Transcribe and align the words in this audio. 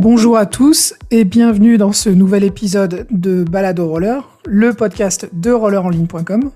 Bonjour 0.00 0.36
à 0.36 0.46
tous 0.46 0.94
et 1.10 1.24
bienvenue 1.24 1.78
dans 1.78 1.92
ce 1.92 2.10
nouvel 2.10 2.44
épisode 2.44 3.06
de 3.10 3.44
Balade 3.44 3.78
au 3.78 3.88
roller, 3.88 4.38
le 4.46 4.72
podcast 4.72 5.28
de 5.32 5.50
rollerenligne.com. 5.50 6.50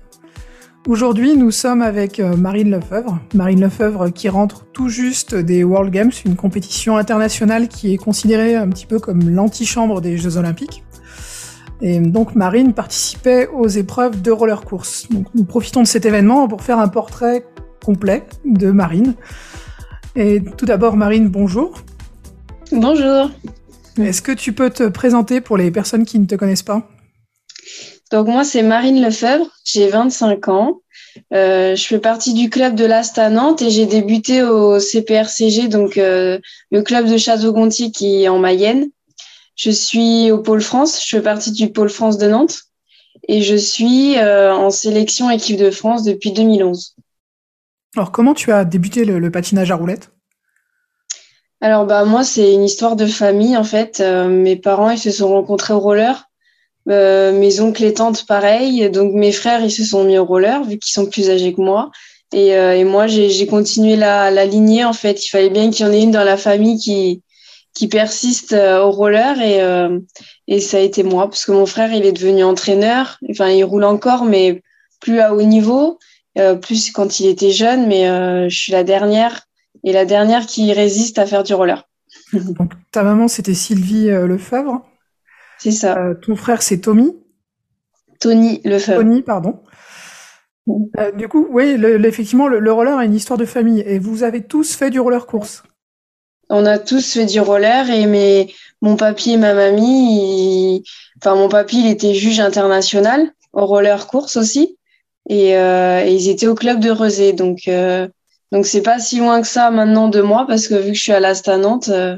Aujourd'hui, 0.87 1.35
nous 1.35 1.51
sommes 1.51 1.81
avec 1.81 2.19
euh, 2.19 2.35
Marine 2.35 2.69
Lefebvre. 2.69 3.19
Marine 3.33 3.61
Lefebvre 3.61 4.09
qui 4.11 4.29
rentre 4.29 4.65
tout 4.73 4.89
juste 4.89 5.35
des 5.35 5.63
World 5.63 5.91
Games, 5.91 6.11
une 6.25 6.35
compétition 6.35 6.97
internationale 6.97 7.67
qui 7.67 7.93
est 7.93 7.97
considérée 7.97 8.55
un 8.55 8.67
petit 8.69 8.85
peu 8.85 8.99
comme 8.99 9.29
l'antichambre 9.29 10.01
des 10.01 10.17
Jeux 10.17 10.37
Olympiques. 10.37 10.83
Et 11.81 11.99
donc 11.99 12.35
Marine 12.35 12.73
participait 12.73 13.47
aux 13.47 13.67
épreuves 13.67 14.21
de 14.21 14.31
roller 14.31 14.61
course. 14.61 15.07
Nous 15.33 15.43
profitons 15.45 15.81
de 15.81 15.87
cet 15.87 16.05
événement 16.05 16.47
pour 16.47 16.61
faire 16.61 16.79
un 16.79 16.89
portrait 16.89 17.45
complet 17.83 18.25
de 18.45 18.71
Marine. 18.71 19.15
Et 20.15 20.43
tout 20.57 20.65
d'abord, 20.65 20.97
Marine, 20.97 21.29
bonjour. 21.29 21.73
Bonjour. 22.71 23.31
Est-ce 23.99 24.21
que 24.21 24.31
tu 24.31 24.53
peux 24.53 24.69
te 24.69 24.87
présenter 24.87 25.41
pour 25.41 25.57
les 25.57 25.71
personnes 25.71 26.05
qui 26.05 26.19
ne 26.19 26.25
te 26.25 26.35
connaissent 26.35 26.63
pas? 26.63 26.87
Donc 28.11 28.27
moi, 28.27 28.43
c'est 28.43 28.63
Marine 28.63 29.01
Lefebvre, 29.01 29.49
j'ai 29.65 29.87
25 29.87 30.47
ans. 30.47 30.81
Euh, 31.33 31.75
je 31.75 31.83
fais 31.85 31.99
partie 31.99 32.33
du 32.33 32.49
club 32.49 32.75
de 32.75 32.85
l'Asta 32.85 33.29
Nantes 33.29 33.61
et 33.61 33.69
j'ai 33.69 33.85
débuté 33.85 34.43
au 34.43 34.79
CPRCG, 34.79 35.67
donc 35.67 35.97
euh, 35.97 36.39
le 36.71 36.81
club 36.81 37.07
de 37.07 37.17
Château-Gontier 37.17 37.91
qui 37.91 38.23
est 38.23 38.29
en 38.29 38.39
Mayenne. 38.39 38.89
Je 39.55 39.71
suis 39.71 40.31
au 40.31 40.39
Pôle 40.39 40.61
France, 40.61 41.03
je 41.05 41.17
fais 41.17 41.23
partie 41.23 41.51
du 41.51 41.71
Pôle 41.71 41.89
France 41.89 42.17
de 42.17 42.27
Nantes 42.27 42.61
et 43.27 43.41
je 43.41 43.55
suis 43.55 44.17
euh, 44.17 44.53
en 44.53 44.69
sélection 44.69 45.29
équipe 45.29 45.57
de 45.57 45.71
France 45.71 46.03
depuis 46.03 46.31
2011. 46.31 46.95
Alors 47.95 48.11
comment 48.11 48.33
tu 48.33 48.51
as 48.51 48.65
débuté 48.65 49.03
le, 49.05 49.31
patinage 49.31 49.71
à 49.71 49.75
roulettes? 49.75 50.11
Alors 51.61 51.85
bah 51.85 52.05
moi 52.05 52.23
c'est 52.23 52.53
une 52.53 52.63
histoire 52.63 52.95
de 52.95 53.05
famille 53.05 53.57
en 53.57 53.63
fait. 53.63 53.99
Euh, 53.99 54.27
mes 54.29 54.55
parents 54.55 54.91
ils 54.91 54.99
se 54.99 55.11
sont 55.11 55.29
rencontrés 55.29 55.73
au 55.73 55.79
roller. 55.79 56.25
Euh, 56.89 57.31
mes 57.33 57.59
oncles 57.59 57.83
et 57.83 57.93
tantes 57.93 58.25
pareil. 58.25 58.89
Donc 58.89 59.13
mes 59.13 59.31
frères 59.31 59.63
ils 59.63 59.71
se 59.71 59.83
sont 59.83 60.03
mis 60.03 60.17
au 60.17 60.25
roller 60.25 60.63
vu 60.63 60.79
qu'ils 60.79 60.93
sont 60.93 61.05
plus 61.05 61.29
âgés 61.29 61.53
que 61.53 61.61
moi. 61.61 61.91
Et, 62.31 62.49
et 62.49 62.83
moi 62.83 63.07
j'ai 63.07 63.47
continué 63.47 63.95
la, 63.95 64.29
la 64.29 64.45
lignée 64.45 64.85
en 64.85 64.93
fait. 64.93 65.25
Il 65.25 65.29
fallait 65.29 65.49
bien 65.49 65.71
qu'il 65.71 65.85
y 65.85 65.89
en 65.89 65.91
ait 65.91 66.03
une 66.03 66.11
dans 66.11 66.23
la 66.23 66.37
famille 66.37 66.77
qui 66.77 67.23
qui 67.73 67.87
persiste 67.87 68.53
euh, 68.53 68.81
au 68.81 68.91
roller 68.91 69.41
et, 69.41 69.61
euh, 69.61 69.99
et 70.47 70.59
ça 70.59 70.77
a 70.77 70.79
été 70.81 71.03
moi 71.03 71.29
parce 71.29 71.45
que 71.45 71.51
mon 71.51 71.65
frère 71.65 71.93
il 71.93 72.05
est 72.05 72.11
devenu 72.11 72.43
entraîneur 72.43 73.17
enfin 73.29 73.49
il 73.49 73.63
roule 73.63 73.83
encore 73.83 74.25
mais 74.25 74.61
plus 74.99 75.19
à 75.19 75.33
haut 75.33 75.41
niveau 75.41 75.97
euh, 76.37 76.55
plus 76.55 76.91
quand 76.91 77.19
il 77.19 77.27
était 77.27 77.51
jeune 77.51 77.87
mais 77.87 78.05
je 78.49 78.55
suis 78.55 78.71
la 78.71 78.83
dernière 78.83 79.43
et 79.83 79.93
la 79.93 80.05
dernière 80.05 80.45
qui 80.45 80.71
résiste 80.73 81.19
à 81.19 81.25
faire 81.25 81.43
du 81.43 81.53
roller. 81.53 81.87
Donc 82.33 82.73
ta 82.91 83.03
maman 83.03 83.27
c'était 83.27 83.53
Sylvie 83.53 84.07
Lefebvre. 84.07 84.85
C'est 85.57 85.71
ça. 85.71 85.97
Ton 86.21 86.35
frère 86.35 86.61
c'est 86.61 86.79
Tommy. 86.79 87.15
Tony 88.19 88.61
Lefebvre. 88.63 89.01
Tony 89.01 89.21
pardon. 89.21 89.61
Du 91.15 91.27
coup, 91.27 91.47
oui, 91.49 91.83
effectivement, 92.05 92.47
le, 92.47 92.59
le, 92.59 92.71
roller 92.71 92.95
a 92.95 93.05
une 93.05 93.15
histoire 93.15 93.39
de 93.39 93.45
famille. 93.45 93.81
Et 93.87 93.97
vous 93.97 94.21
avez 94.21 94.43
tous 94.43 94.75
fait 94.75 94.91
du 94.91 94.99
roller 94.99 95.25
course. 95.25 95.63
On 96.49 96.65
a 96.65 96.79
tous 96.79 97.13
fait 97.13 97.25
du 97.25 97.39
roller 97.39 97.89
et 97.89 98.07
mes, 98.07 98.53
mon 98.81 98.95
papy 98.95 99.33
et 99.33 99.37
ma 99.37 99.53
mamie, 99.53 100.83
enfin 101.17 101.35
mon 101.35 101.47
papy, 101.47 101.81
il 101.81 101.87
était 101.87 102.15
juge 102.15 102.39
international 102.39 103.31
au 103.53 103.65
roller 103.65 104.07
course 104.07 104.35
aussi. 104.35 104.77
Et, 105.29 105.55
euh, 105.57 106.03
ils 106.05 106.29
étaient 106.29 106.47
au 106.47 106.55
club 106.55 106.79
de 106.79 106.89
Rezé. 106.89 107.33
Donc 107.33 107.67
euh, 107.67 108.07
donc 108.51 108.65
c'est 108.65 108.81
pas 108.81 108.99
si 108.99 109.19
loin 109.19 109.41
que 109.41 109.47
ça 109.47 109.71
maintenant 109.71 110.07
de 110.07 110.21
moi 110.21 110.45
parce 110.47 110.67
que 110.67 110.75
vu 110.75 110.91
que 110.91 110.97
je 110.97 111.01
suis 111.01 111.11
à 111.11 111.19
l'Asta 111.19 111.57
Nantes, 111.57 111.89
euh, 111.89 112.17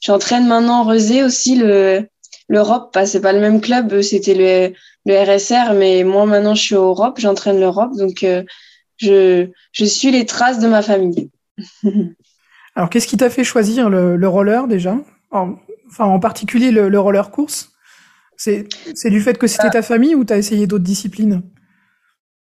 j'entraîne 0.00 0.46
maintenant 0.46 0.84
Rezé 0.84 1.22
aussi 1.22 1.56
le 1.56 2.06
l'Europe. 2.48 2.92
Pas 2.92 3.06
c'est 3.06 3.20
pas 3.20 3.32
le 3.32 3.40
même 3.40 3.60
club, 3.60 4.00
c'était 4.02 4.34
le 4.34 4.74
le 5.04 5.14
RSR, 5.20 5.74
mais 5.74 6.04
moi 6.04 6.26
maintenant 6.26 6.54
je 6.54 6.62
suis 6.62 6.76
au 6.76 6.88
Europe, 6.88 7.18
j'entraîne 7.18 7.58
l'Europe, 7.58 7.96
donc 7.96 8.22
euh, 8.22 8.44
je 8.98 9.48
je 9.72 9.84
suis 9.84 10.10
les 10.10 10.26
traces 10.26 10.60
de 10.60 10.68
ma 10.68 10.82
famille. 10.82 11.30
Alors, 12.74 12.88
qu'est-ce 12.88 13.06
qui 13.06 13.16
t'a 13.16 13.30
fait 13.30 13.44
choisir 13.44 13.90
le, 13.90 14.28
roller 14.28 14.66
déjà? 14.66 14.96
Enfin, 15.30 16.04
en 16.04 16.20
particulier 16.20 16.70
le, 16.70 16.98
roller 16.98 17.30
course? 17.30 17.70
C'est 18.36 18.66
du 19.04 19.20
fait 19.20 19.38
que 19.38 19.46
c'était 19.46 19.70
ta 19.70 19.82
famille 19.82 20.14
ou 20.14 20.24
t'as 20.24 20.38
essayé 20.38 20.66
d'autres 20.66 20.84
disciplines? 20.84 21.42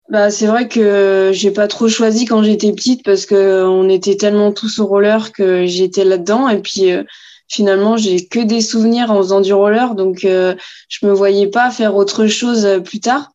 Bah, 0.09 0.31
c'est 0.31 0.47
vrai 0.47 0.69
que 0.69 1.31
j'ai 1.32 1.50
pas 1.50 1.69
trop 1.69 1.88
choisi 1.88 2.26
quand 2.26 2.42
j'étais 2.42 2.72
petite 2.72 3.04
parce 3.04 3.26
que 3.26 3.65
on 3.65 3.88
était 3.88 4.16
tellement 4.16 4.53
tous 4.53 4.78
au 4.78 4.87
roller 4.87 5.32
que 5.32 5.66
j'étais 5.66 6.04
là-dedans 6.04 6.48
et 6.48 6.60
puis 6.60 6.92
euh, 6.92 7.04
finalement 7.48 7.97
j'ai 7.97 8.26
que 8.26 8.41
des 8.41 8.60
souvenirs 8.60 9.10
en 9.10 9.19
faisant 9.19 9.41
du 9.41 9.54
roller 9.54 9.94
donc 9.94 10.25
euh, 10.25 10.54
je 10.88 11.06
me 11.06 11.12
voyais 11.12 11.47
pas 11.47 11.70
faire 11.70 11.97
autre 11.97 12.26
chose 12.26 12.66
euh, 12.66 12.81
plus 12.81 13.00
tard. 13.00 13.32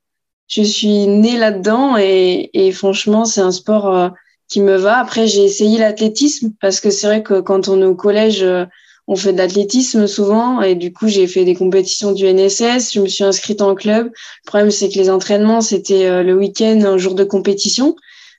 Je 0.48 0.64
suis 0.64 1.08
née 1.08 1.38
là-dedans 1.38 1.96
et, 1.98 2.72
franchement 2.72 3.26
c'est 3.26 3.42
un 3.42 3.52
sport 3.52 4.12
qui 4.50 4.62
me 4.62 4.76
va. 4.76 4.98
Après, 5.00 5.28
j'ai 5.28 5.46
essayé 5.46 5.78
l'athlétisme 5.78 6.52
parce 6.60 6.82
que 6.82 6.90
c'est 6.90 7.08
vrai 7.08 7.24
que 7.24 7.40
quand 7.40 7.70
on 7.70 7.82
est 7.82 7.86
au 7.86 7.96
collège, 7.96 8.44
euh, 8.44 8.66
on 9.10 9.16
fait 9.16 9.34
de 9.34 9.40
l'athlétisme 9.40 10.06
souvent 10.06 10.62
et 10.62 10.76
du 10.76 10.94
coup, 10.94 11.08
j'ai 11.08 11.26
fait 11.26 11.44
des 11.44 11.56
compétitions 11.56 12.12
du 12.12 12.32
NSS, 12.32 12.94
je 12.94 13.02
me 13.02 13.08
suis 13.08 13.24
inscrite 13.24 13.62
en 13.62 13.74
club. 13.74 14.06
Le 14.06 14.48
problème, 14.48 14.70
c'est 14.70 14.88
que 14.88 15.00
les 15.00 15.10
entraînements, 15.10 15.62
c'était 15.62 16.06
euh, 16.06 16.22
le 16.22 16.36
week-end, 16.38 16.80
un 16.86 16.98
jour 16.98 17.16
de 17.16 17.24
compétition. 17.24 17.96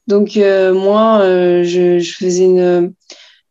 Donc 0.06 0.36
euh, 0.36 0.72
moi, 0.72 1.22
je, 1.24 1.98
je, 1.98 2.12
faisais 2.12 2.44
une 2.44 2.94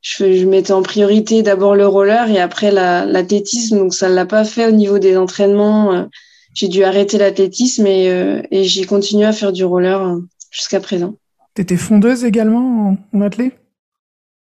je, 0.01 0.33
je 0.33 0.45
mettais 0.45 0.71
en 0.71 0.81
priorité 0.81 1.43
d'abord 1.43 1.75
le 1.75 1.85
roller 1.85 2.29
et 2.31 2.39
après 2.39 2.71
l'athlétisme. 2.71 3.77
donc 3.79 3.93
ça 3.93 4.07
ne 4.07 4.15
l'a 4.15 4.25
pas 4.25 4.45
fait 4.45 4.67
au 4.67 4.71
niveau 4.71 4.97
des 4.97 5.17
entraînements. 5.17 6.07
j'ai 6.53 6.69
dû 6.69 6.85
arrêter 6.85 7.17
l'athlétisme 7.17 7.85
et, 7.85 8.41
et 8.49 8.63
j'ai 8.63 8.85
continué 8.85 9.25
à 9.25 9.33
faire 9.33 9.51
du 9.51 9.65
roller 9.65 10.17
jusqu'à 10.51 10.79
présent. 10.79 11.15
T'étais 11.53 11.75
fondeuse 11.75 12.23
également 12.23 12.97
en, 13.13 13.21
athlée 13.21 13.51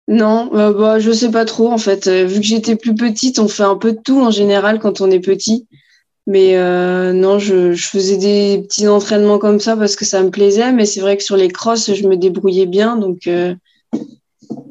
Non, 0.07 0.49
euh, 0.53 0.73
bah, 0.73 0.99
je 0.99 1.11
sais 1.11 1.31
pas 1.31 1.45
trop 1.45 1.71
en 1.71 1.77
fait. 1.77 2.07
Euh, 2.07 2.25
vu 2.25 2.39
que 2.39 2.45
j'étais 2.45 2.75
plus 2.75 2.95
petite, 2.95 3.39
on 3.39 3.47
fait 3.47 3.63
un 3.63 3.77
peu 3.77 3.93
de 3.93 3.99
tout 4.03 4.19
en 4.19 4.31
général 4.31 4.79
quand 4.79 5.01
on 5.01 5.09
est 5.09 5.19
petit. 5.19 5.67
Mais 6.25 6.55
euh, 6.57 7.13
non, 7.13 7.39
je, 7.39 7.73
faisais 7.75 8.17
des 8.17 8.63
petits 8.63 8.87
entraînements 8.87 9.39
comme 9.39 9.59
ça 9.59 9.75
parce 9.75 9.95
que 9.95 10.05
ça 10.05 10.23
me 10.23 10.29
plaisait. 10.29 10.71
Mais 10.71 10.85
c'est 10.85 11.01
vrai 11.01 11.17
que 11.17 11.23
sur 11.23 11.37
les 11.37 11.49
crosses, 11.49 11.93
je 11.93 12.07
me 12.07 12.15
débrouillais 12.15 12.65
bien. 12.65 12.95
Donc, 12.95 13.29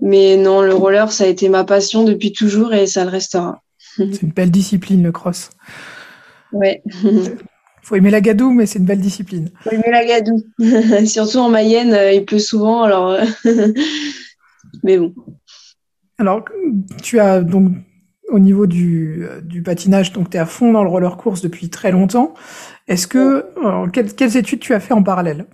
mais 0.01 0.37
non, 0.37 0.63
le 0.63 0.75
roller, 0.75 1.13
ça 1.13 1.25
a 1.25 1.27
été 1.27 1.49
ma 1.49 1.65
passion 1.65 2.05
depuis 2.05 2.33
toujours 2.33 2.73
et 2.73 2.87
ça 2.87 3.05
le 3.05 3.11
restera. 3.11 3.63
C'est 3.97 4.23
une 4.23 4.31
belle 4.31 4.51
discipline, 4.51 5.03
le 5.03 5.13
cross. 5.13 5.51
Ouais. 6.53 6.83
faut 7.83 7.97
aimer 7.97 8.11
la 8.11 8.21
gadoue, 8.21 8.53
mais 8.53 8.67
c'est 8.67 8.79
une 8.79 8.85
belle 8.85 9.01
discipline. 9.01 9.51
Faut 9.63 9.71
aimer 9.71 9.91
la 9.91 10.05
gadoue. 10.05 10.43
Surtout 11.07 11.39
en 11.39 11.51
Mayenne, 11.51 11.93
euh, 11.93 12.13
il 12.13 12.25
pleut 12.25 12.39
souvent, 12.39 12.83
alors. 12.83 13.19
Euh, 14.83 14.87
mais 14.87 14.99
bon. 14.99 15.15
Alors, 16.19 16.45
tu 17.03 17.19
as 17.21 17.41
donc 17.41 17.73
au 18.29 18.39
niveau 18.39 18.67
du, 18.67 19.27
du 19.43 19.63
patinage, 19.63 20.13
donc 20.13 20.31
tu 20.31 20.37
es 20.37 20.41
à 20.41 20.47
fond 20.47 20.73
dans 20.73 20.83
le 20.85 20.89
roller 20.89 21.17
course 21.17 21.43
depuis 21.43 21.69
très 21.69 21.91
longtemps. 21.91 22.35
Est-ce 22.89 23.07
que 23.07 23.47
quelles, 23.93 24.37
études 24.37 24.61
tu 24.61 24.75
as 24.75 24.81
fait 24.81 24.95
en 24.95 25.03
parallèle? 25.03 25.47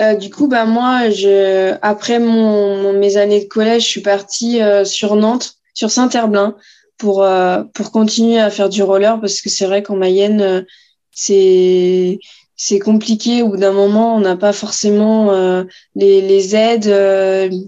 Euh, 0.00 0.14
du 0.14 0.30
coup, 0.30 0.48
bah 0.48 0.64
moi, 0.64 1.10
je, 1.10 1.74
après 1.82 2.18
mon, 2.18 2.98
mes 2.98 3.16
années 3.16 3.44
de 3.44 3.48
collège, 3.48 3.82
je 3.82 3.88
suis 3.88 4.02
partie 4.02 4.60
sur 4.84 5.16
Nantes, 5.16 5.56
sur 5.74 5.90
Saint-Herblain, 5.90 6.56
pour 6.98 7.22
euh, 7.22 7.62
pour 7.74 7.90
continuer 7.92 8.38
à 8.38 8.50
faire 8.50 8.68
du 8.68 8.82
roller 8.82 9.20
parce 9.20 9.40
que 9.40 9.50
c'est 9.50 9.66
vrai 9.66 9.82
qu'en 9.82 9.96
Mayenne 9.96 10.40
euh, 10.40 10.62
c'est 11.12 12.18
c'est 12.56 12.78
compliqué. 12.78 13.42
Au 13.42 13.48
bout 13.48 13.56
d'un 13.56 13.72
moment 13.72 14.16
on 14.16 14.20
n'a 14.20 14.36
pas 14.36 14.52
forcément 14.52 15.32
euh, 15.32 15.64
les, 15.94 16.20
les 16.22 16.56
aides 16.56 16.86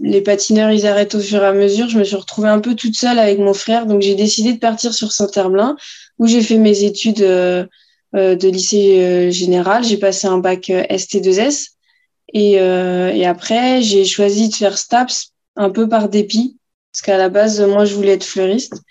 les 0.01 0.21
patineurs 0.21 0.71
ils 0.71 0.87
arrêtent 0.87 1.15
au 1.15 1.19
fur 1.19 1.43
et 1.43 1.45
à 1.45 1.53
mesure. 1.53 1.89
Je 1.89 1.99
me 1.99 2.03
suis 2.03 2.15
retrouvée 2.15 2.49
un 2.49 2.59
peu 2.59 2.75
toute 2.75 2.95
seule 2.95 3.19
avec 3.19 3.39
mon 3.39 3.53
frère. 3.53 3.85
Donc 3.85 4.01
j'ai 4.01 4.15
décidé 4.15 4.53
de 4.53 4.59
partir 4.59 4.93
sur 4.93 5.11
Saint-Herblain 5.11 5.75
où 6.17 6.27
j'ai 6.27 6.41
fait 6.41 6.57
mes 6.57 6.83
études 6.83 7.21
de 7.21 8.47
lycée 8.47 9.31
général. 9.31 9.83
J'ai 9.83 9.97
passé 9.97 10.27
un 10.27 10.39
bac 10.39 10.69
ST2S 10.69 11.69
et, 12.33 12.53
et 12.53 13.25
après 13.25 13.81
j'ai 13.81 14.05
choisi 14.05 14.49
de 14.49 14.55
faire 14.55 14.77
STAPS 14.77 15.33
un 15.55 15.69
peu 15.69 15.87
par 15.87 16.09
dépit 16.09 16.57
parce 16.91 17.01
qu'à 17.03 17.17
la 17.17 17.29
base 17.29 17.61
moi 17.61 17.85
je 17.85 17.93
voulais 17.93 18.13
être 18.13 18.23
fleuriste. 18.23 18.81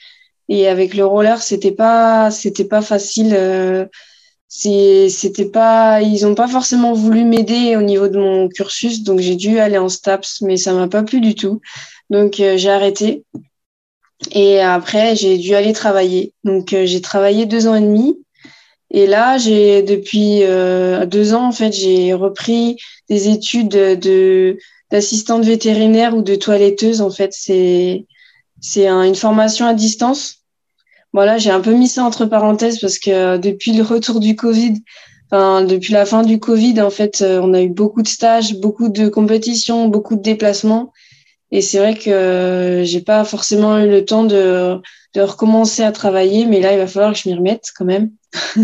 Et 0.48 0.66
avec 0.66 0.94
le 0.94 1.04
roller, 1.04 1.42
c'était 1.42 1.72
pas, 1.72 2.30
c'était 2.30 2.64
pas 2.64 2.80
facile. 2.80 3.36
C'était 4.48 5.44
pas, 5.44 6.00
ils 6.00 6.26
ont 6.26 6.34
pas 6.34 6.48
forcément 6.48 6.94
voulu 6.94 7.24
m'aider 7.24 7.76
au 7.76 7.82
niveau 7.82 8.08
de 8.08 8.18
mon 8.18 8.48
cursus, 8.48 9.02
donc 9.02 9.20
j'ai 9.20 9.36
dû 9.36 9.58
aller 9.58 9.76
en 9.76 9.90
STAPS, 9.90 10.40
mais 10.40 10.56
ça 10.56 10.72
m'a 10.72 10.88
pas 10.88 11.02
plu 11.02 11.20
du 11.20 11.34
tout. 11.34 11.60
Donc 12.08 12.40
euh, 12.40 12.56
j'ai 12.56 12.70
arrêté. 12.70 13.24
Et 14.32 14.60
après, 14.60 15.14
j'ai 15.16 15.36
dû 15.38 15.54
aller 15.54 15.72
travailler. 15.74 16.32
Donc 16.44 16.72
euh, 16.72 16.86
j'ai 16.86 17.02
travaillé 17.02 17.46
deux 17.46 17.66
ans 17.68 17.74
et 17.74 17.80
demi. 17.80 18.16
Et 18.90 19.06
là, 19.06 19.36
j'ai 19.36 19.82
depuis 19.82 20.42
euh, 20.42 21.04
deux 21.04 21.34
ans, 21.34 21.48
en 21.48 21.52
fait, 21.52 21.72
j'ai 21.72 22.14
repris 22.14 22.76
des 23.08 23.28
études 23.28 23.68
de 23.68 24.56
d'assistante 24.90 25.44
vétérinaire 25.44 26.16
ou 26.16 26.22
de 26.22 26.34
toiletteuse. 26.34 27.02
En 27.02 27.10
fait, 27.10 27.34
c'est 27.34 28.06
c'est 28.60 28.88
une 28.88 29.14
formation 29.14 29.66
à 29.66 29.74
distance. 29.74 30.37
Voilà, 31.12 31.38
j'ai 31.38 31.50
un 31.50 31.60
peu 31.60 31.72
mis 31.72 31.88
ça 31.88 32.04
entre 32.04 32.26
parenthèses 32.26 32.78
parce 32.80 32.98
que 32.98 33.38
depuis 33.38 33.72
le 33.72 33.82
retour 33.82 34.20
du 34.20 34.36
Covid, 34.36 34.74
enfin, 35.30 35.62
depuis 35.62 35.92
la 35.92 36.04
fin 36.04 36.22
du 36.22 36.38
Covid, 36.38 36.80
en 36.80 36.90
fait, 36.90 37.22
on 37.22 37.54
a 37.54 37.62
eu 37.62 37.70
beaucoup 37.70 38.02
de 38.02 38.08
stages, 38.08 38.56
beaucoup 38.56 38.88
de 38.88 39.08
compétitions, 39.08 39.88
beaucoup 39.88 40.16
de 40.16 40.22
déplacements. 40.22 40.92
Et 41.50 41.62
c'est 41.62 41.78
vrai 41.78 41.94
que 41.94 42.82
j'ai 42.84 43.00
pas 43.00 43.24
forcément 43.24 43.78
eu 43.78 43.88
le 43.88 44.04
temps 44.04 44.24
de, 44.24 44.80
de 45.14 45.20
recommencer 45.20 45.82
à 45.82 45.92
travailler, 45.92 46.44
mais 46.44 46.60
là, 46.60 46.72
il 46.72 46.78
va 46.78 46.86
falloir 46.86 47.12
que 47.12 47.18
je 47.18 47.28
m'y 47.28 47.34
remette 47.34 47.72
quand 47.76 47.84
même. 47.84 48.10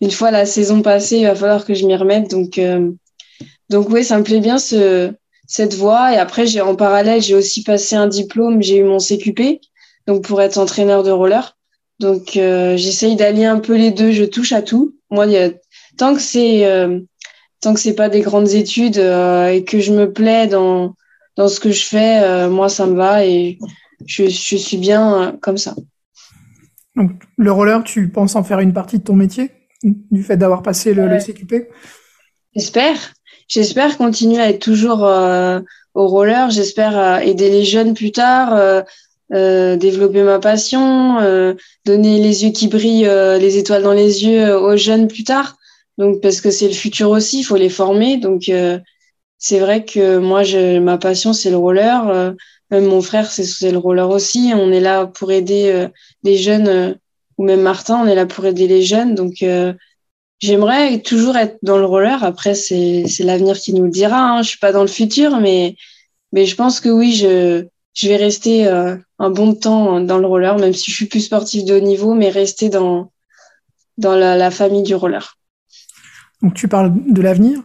Une 0.00 0.10
fois 0.10 0.30
la 0.30 0.46
saison 0.46 0.82
passée, 0.82 1.18
il 1.18 1.26
va 1.26 1.34
falloir 1.34 1.64
que 1.64 1.74
je 1.74 1.86
m'y 1.86 1.96
remette. 1.96 2.30
Donc, 2.30 2.58
euh, 2.58 2.90
donc 3.70 3.88
oui, 3.88 4.04
ça 4.04 4.18
me 4.18 4.24
plaît 4.24 4.40
bien 4.40 4.58
ce, 4.58 5.12
cette 5.46 5.74
voie. 5.74 6.12
Et 6.12 6.18
après, 6.18 6.46
j'ai 6.46 6.60
en 6.60 6.76
parallèle, 6.76 7.22
j'ai 7.22 7.34
aussi 7.34 7.62
passé 7.62 7.96
un 7.96 8.06
diplôme, 8.06 8.62
j'ai 8.62 8.76
eu 8.78 8.84
mon 8.84 8.98
CQP, 8.98 9.60
donc 10.06 10.22
pour 10.24 10.42
être 10.42 10.58
entraîneur 10.58 11.02
de 11.02 11.10
roller. 11.10 11.56
Donc, 12.00 12.36
euh, 12.36 12.76
j'essaye 12.76 13.14
d'allier 13.14 13.44
un 13.44 13.60
peu 13.60 13.76
les 13.76 13.92
deux. 13.92 14.10
Je 14.10 14.24
touche 14.24 14.52
à 14.52 14.62
tout. 14.62 14.96
Moi, 15.10 15.26
il 15.26 15.32
y 15.32 15.36
a, 15.36 15.50
tant 15.96 16.14
que 16.14 16.20
c'est 16.20 16.66
euh, 16.66 16.98
tant 17.60 17.74
que 17.74 17.80
c'est 17.80 17.94
pas 17.94 18.08
des 18.08 18.20
grandes 18.20 18.50
études 18.50 18.96
et 18.96 19.64
que 19.64 19.80
je 19.80 19.92
me 19.92 20.12
plais 20.12 20.46
dans 20.48 20.94
dans 21.40 21.48
ce 21.48 21.58
que 21.58 21.70
je 21.70 21.86
fais, 21.86 22.22
euh, 22.22 22.50
moi, 22.50 22.68
ça 22.68 22.86
me 22.86 22.94
va 22.94 23.24
et 23.24 23.58
je, 24.06 24.26
suis 24.28 24.76
bien 24.76 25.22
euh, 25.22 25.32
comme 25.40 25.56
ça. 25.56 25.74
Donc, 26.96 27.12
le 27.38 27.50
roller, 27.50 27.82
tu 27.82 28.10
penses 28.10 28.36
en 28.36 28.44
faire 28.44 28.60
une 28.60 28.74
partie 28.74 28.98
de 28.98 29.04
ton 29.04 29.16
métier, 29.16 29.50
du 29.82 30.22
fait 30.22 30.36
d'avoir 30.36 30.62
passé 30.62 30.92
le, 30.92 31.18
CQP 31.18 31.68
J'espère. 32.54 33.14
J'espère 33.48 33.96
continuer 33.96 34.40
à 34.40 34.50
être 34.50 34.60
toujours 34.60 35.06
euh, 35.06 35.60
au 35.94 36.08
roller. 36.08 36.50
J'espère 36.50 37.22
aider 37.22 37.48
les 37.48 37.64
jeunes 37.64 37.94
plus 37.94 38.12
tard, 38.12 38.84
développer 39.30 40.22
ma 40.22 40.38
passion, 40.40 41.18
donner 41.84 42.20
les 42.20 42.44
yeux 42.44 42.50
qui 42.50 42.68
brillent, 42.68 43.08
les 43.38 43.58
étoiles 43.58 43.82
dans 43.82 43.92
les 43.92 44.24
yeux 44.24 44.56
aux 44.56 44.76
jeunes 44.76 45.08
plus 45.08 45.24
tard. 45.24 45.56
Donc, 45.98 46.20
parce 46.20 46.40
que 46.40 46.50
c'est 46.50 46.66
le 46.66 46.74
futur 46.74 47.10
aussi, 47.10 47.40
il 47.40 47.44
faut 47.44 47.56
les 47.56 47.68
former. 47.68 48.16
Donc, 48.16 48.50
c'est 49.40 49.58
vrai 49.58 49.84
que 49.86 50.18
moi, 50.18 50.44
je, 50.44 50.78
ma 50.78 50.98
passion, 50.98 51.32
c'est 51.32 51.50
le 51.50 51.56
roller. 51.56 52.08
Euh, 52.08 52.32
même 52.70 52.84
mon 52.84 53.00
frère, 53.00 53.30
c'est 53.32 53.72
le 53.72 53.78
roller 53.78 54.08
aussi. 54.10 54.52
On 54.54 54.70
est 54.70 54.80
là 54.80 55.06
pour 55.06 55.32
aider 55.32 55.70
euh, 55.70 55.88
les 56.22 56.36
jeunes, 56.36 56.68
euh, 56.68 56.94
ou 57.38 57.44
même 57.44 57.62
Martin, 57.62 57.98
on 58.04 58.06
est 58.06 58.14
là 58.14 58.26
pour 58.26 58.44
aider 58.44 58.68
les 58.68 58.82
jeunes. 58.82 59.14
Donc, 59.14 59.42
j'aimerais 60.40 61.00
toujours 61.00 61.38
être 61.38 61.56
dans 61.62 61.78
le 61.78 61.86
roller. 61.86 62.22
Après, 62.22 62.54
c'est 62.54 63.06
l'avenir 63.20 63.58
qui 63.58 63.72
nous 63.72 63.84
le 63.84 63.90
dira. 63.90 64.20
Hein. 64.20 64.42
Je 64.42 64.50
suis 64.50 64.58
pas 64.58 64.72
dans 64.72 64.82
le 64.82 64.88
futur, 64.88 65.38
mais, 65.38 65.74
mais 66.32 66.44
je 66.44 66.54
pense 66.54 66.80
que 66.80 66.90
oui, 66.90 67.14
je, 67.14 67.64
je 67.94 68.08
vais 68.08 68.16
rester 68.16 68.66
un 69.20 69.30
bon 69.30 69.54
temps 69.54 70.00
dans 70.00 70.18
le 70.18 70.26
roller, 70.26 70.58
même 70.58 70.72
si 70.72 70.90
je 70.90 70.96
suis 70.96 71.06
plus 71.06 71.20
sportif 71.20 71.64
de 71.64 71.74
haut 71.74 71.80
niveau, 71.80 72.14
mais 72.14 72.30
rester 72.30 72.70
dans, 72.70 73.12
dans 73.98 74.16
la, 74.16 74.36
la 74.36 74.50
famille 74.50 74.82
du 74.82 74.94
roller. 74.94 75.36
Donc, 76.42 76.54
tu 76.54 76.68
parles 76.68 76.92
de 77.06 77.22
l'avenir. 77.22 77.60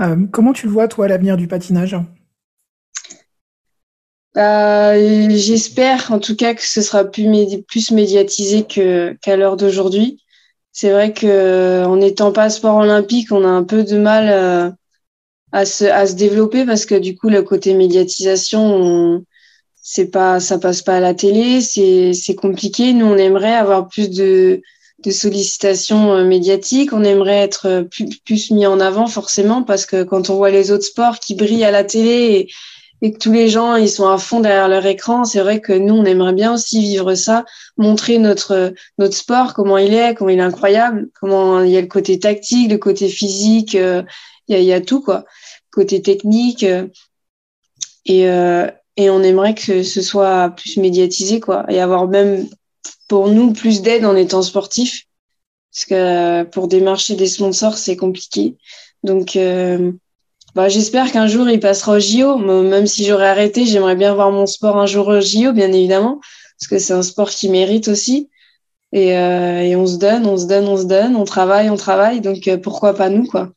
Euh, 0.00 0.16
comment 0.32 0.52
tu 0.52 0.66
le 0.66 0.72
vois, 0.72 0.88
toi, 0.88 1.06
l'avenir 1.06 1.36
du 1.36 1.46
patinage? 1.46 1.96
Euh, 4.36 5.28
J'espère 5.30 6.12
en 6.12 6.18
tout 6.18 6.36
cas 6.36 6.54
que 6.54 6.62
ce 6.62 6.82
sera 6.82 7.04
plus, 7.04 7.26
plus 7.66 7.90
médiatisé 7.92 8.64
qu'à 8.64 9.36
l'heure 9.36 9.56
d'aujourd'hui. 9.56 10.22
C'est 10.72 10.90
vrai 10.90 11.12
qu'en 11.12 11.96
n'étant 11.96 12.32
pas 12.32 12.50
sport 12.50 12.76
olympique, 12.76 13.32
on 13.32 13.44
a 13.44 13.48
un 13.48 13.64
peu 13.64 13.84
de 13.84 13.98
mal 13.98 14.28
euh, 14.30 14.70
à, 15.50 15.64
se, 15.64 15.84
à 15.84 16.06
se 16.06 16.14
développer 16.14 16.66
parce 16.66 16.86
que 16.86 16.94
du 16.94 17.16
coup, 17.16 17.28
le 17.30 17.42
côté 17.42 17.74
médiatisation, 17.74 19.24
c'est 19.90 20.10
pas, 20.10 20.38
ça 20.38 20.58
passe 20.58 20.82
pas 20.82 20.96
à 20.96 21.00
la 21.00 21.14
télé, 21.14 21.62
c'est 21.62 22.34
compliqué. 22.34 22.92
Nous, 22.92 23.06
on 23.06 23.16
aimerait 23.16 23.54
avoir 23.54 23.88
plus 23.88 24.10
de, 24.10 24.60
de 25.02 25.10
sollicitations 25.10 26.12
euh, 26.12 26.24
médiatiques. 26.26 26.92
On 26.92 27.04
aimerait 27.04 27.38
être 27.38 27.66
euh, 27.66 27.84
plus, 28.26 28.50
mis 28.50 28.66
en 28.66 28.80
avant 28.80 29.06
forcément 29.06 29.62
parce 29.62 29.86
que 29.86 30.02
quand 30.02 30.28
on 30.28 30.36
voit 30.36 30.50
les 30.50 30.72
autres 30.72 30.84
sports 30.84 31.20
qui 31.20 31.34
brillent 31.34 31.64
à 31.64 31.70
la 31.70 31.84
télé 31.84 32.50
et, 33.00 33.12
que 33.12 33.16
tous 33.16 33.32
les 33.32 33.48
gens 33.48 33.76
ils 33.76 33.88
sont 33.88 34.08
à 34.08 34.18
fond 34.18 34.40
derrière 34.40 34.68
leur 34.68 34.84
écran, 34.84 35.24
c'est 35.24 35.40
vrai 35.40 35.62
que 35.62 35.72
nous 35.72 35.94
on 35.94 36.04
aimerait 36.04 36.34
bien 36.34 36.52
aussi 36.52 36.80
vivre 36.80 37.14
ça, 37.14 37.46
montrer 37.78 38.18
notre 38.18 38.74
notre 38.98 39.14
sport 39.14 39.54
comment 39.54 39.78
il 39.78 39.94
est, 39.94 40.14
comment 40.14 40.30
il 40.30 40.40
est 40.40 40.42
incroyable, 40.42 41.08
comment 41.18 41.62
il 41.62 41.70
y 41.70 41.78
a 41.78 41.80
le 41.80 41.86
côté 41.86 42.18
tactique, 42.18 42.70
le 42.70 42.76
côté 42.76 43.08
physique, 43.08 43.76
euh, 43.76 44.02
il, 44.48 44.56
y 44.56 44.58
a, 44.58 44.62
y 44.62 44.72
a 44.72 44.80
tout 44.80 45.00
quoi, 45.00 45.24
côté 45.70 46.02
technique 46.02 46.66
et 48.04 48.26
et 48.98 49.10
on 49.10 49.22
aimerait 49.22 49.54
que 49.54 49.84
ce 49.84 50.02
soit 50.02 50.50
plus 50.50 50.76
médiatisé 50.76 51.38
quoi. 51.38 51.64
Et 51.68 51.80
avoir 51.80 52.08
même 52.08 52.48
pour 53.08 53.28
nous 53.28 53.52
plus 53.52 53.80
d'aide 53.80 54.04
en 54.04 54.16
étant 54.16 54.42
sportif 54.42 55.04
parce 55.72 55.84
que 55.84 56.42
pour 56.50 56.66
démarcher 56.66 57.14
des 57.14 57.28
sponsors 57.28 57.78
c'est 57.78 57.96
compliqué. 57.96 58.56
Donc 59.04 59.36
euh, 59.36 59.92
bah, 60.56 60.68
j'espère 60.68 61.12
qu'un 61.12 61.28
jour 61.28 61.48
il 61.48 61.60
passera 61.60 61.92
au 61.92 62.00
JO 62.00 62.38
même 62.38 62.88
si 62.88 63.06
j'aurais 63.06 63.28
arrêté 63.28 63.66
j'aimerais 63.66 63.94
bien 63.94 64.12
voir 64.14 64.32
mon 64.32 64.46
sport 64.46 64.76
un 64.76 64.86
jour 64.86 65.06
au 65.06 65.20
JO 65.20 65.52
bien 65.52 65.72
évidemment. 65.72 66.20
Parce 66.58 66.68
que 66.68 66.78
c'est 66.80 66.92
un 66.92 67.02
sport 67.02 67.30
qui 67.30 67.48
mérite 67.48 67.86
aussi. 67.86 68.30
Et, 68.90 69.16
euh, 69.16 69.60
et, 69.60 69.76
on 69.76 69.86
se 69.86 69.98
donne 69.98 70.26
on 70.26 70.36
se 70.36 70.46
donne 70.46 70.66
on 70.66 70.76
se 70.76 70.86
donne. 70.86 71.14
On 71.14 71.24
travaille 71.24 71.70
on 71.70 71.76
travaille. 71.76 72.20
Donc 72.20 72.48
euh, 72.48 72.58
pourquoi 72.58 72.94
pas 72.94 73.10
nous 73.10 73.26
quoi. 73.26 73.52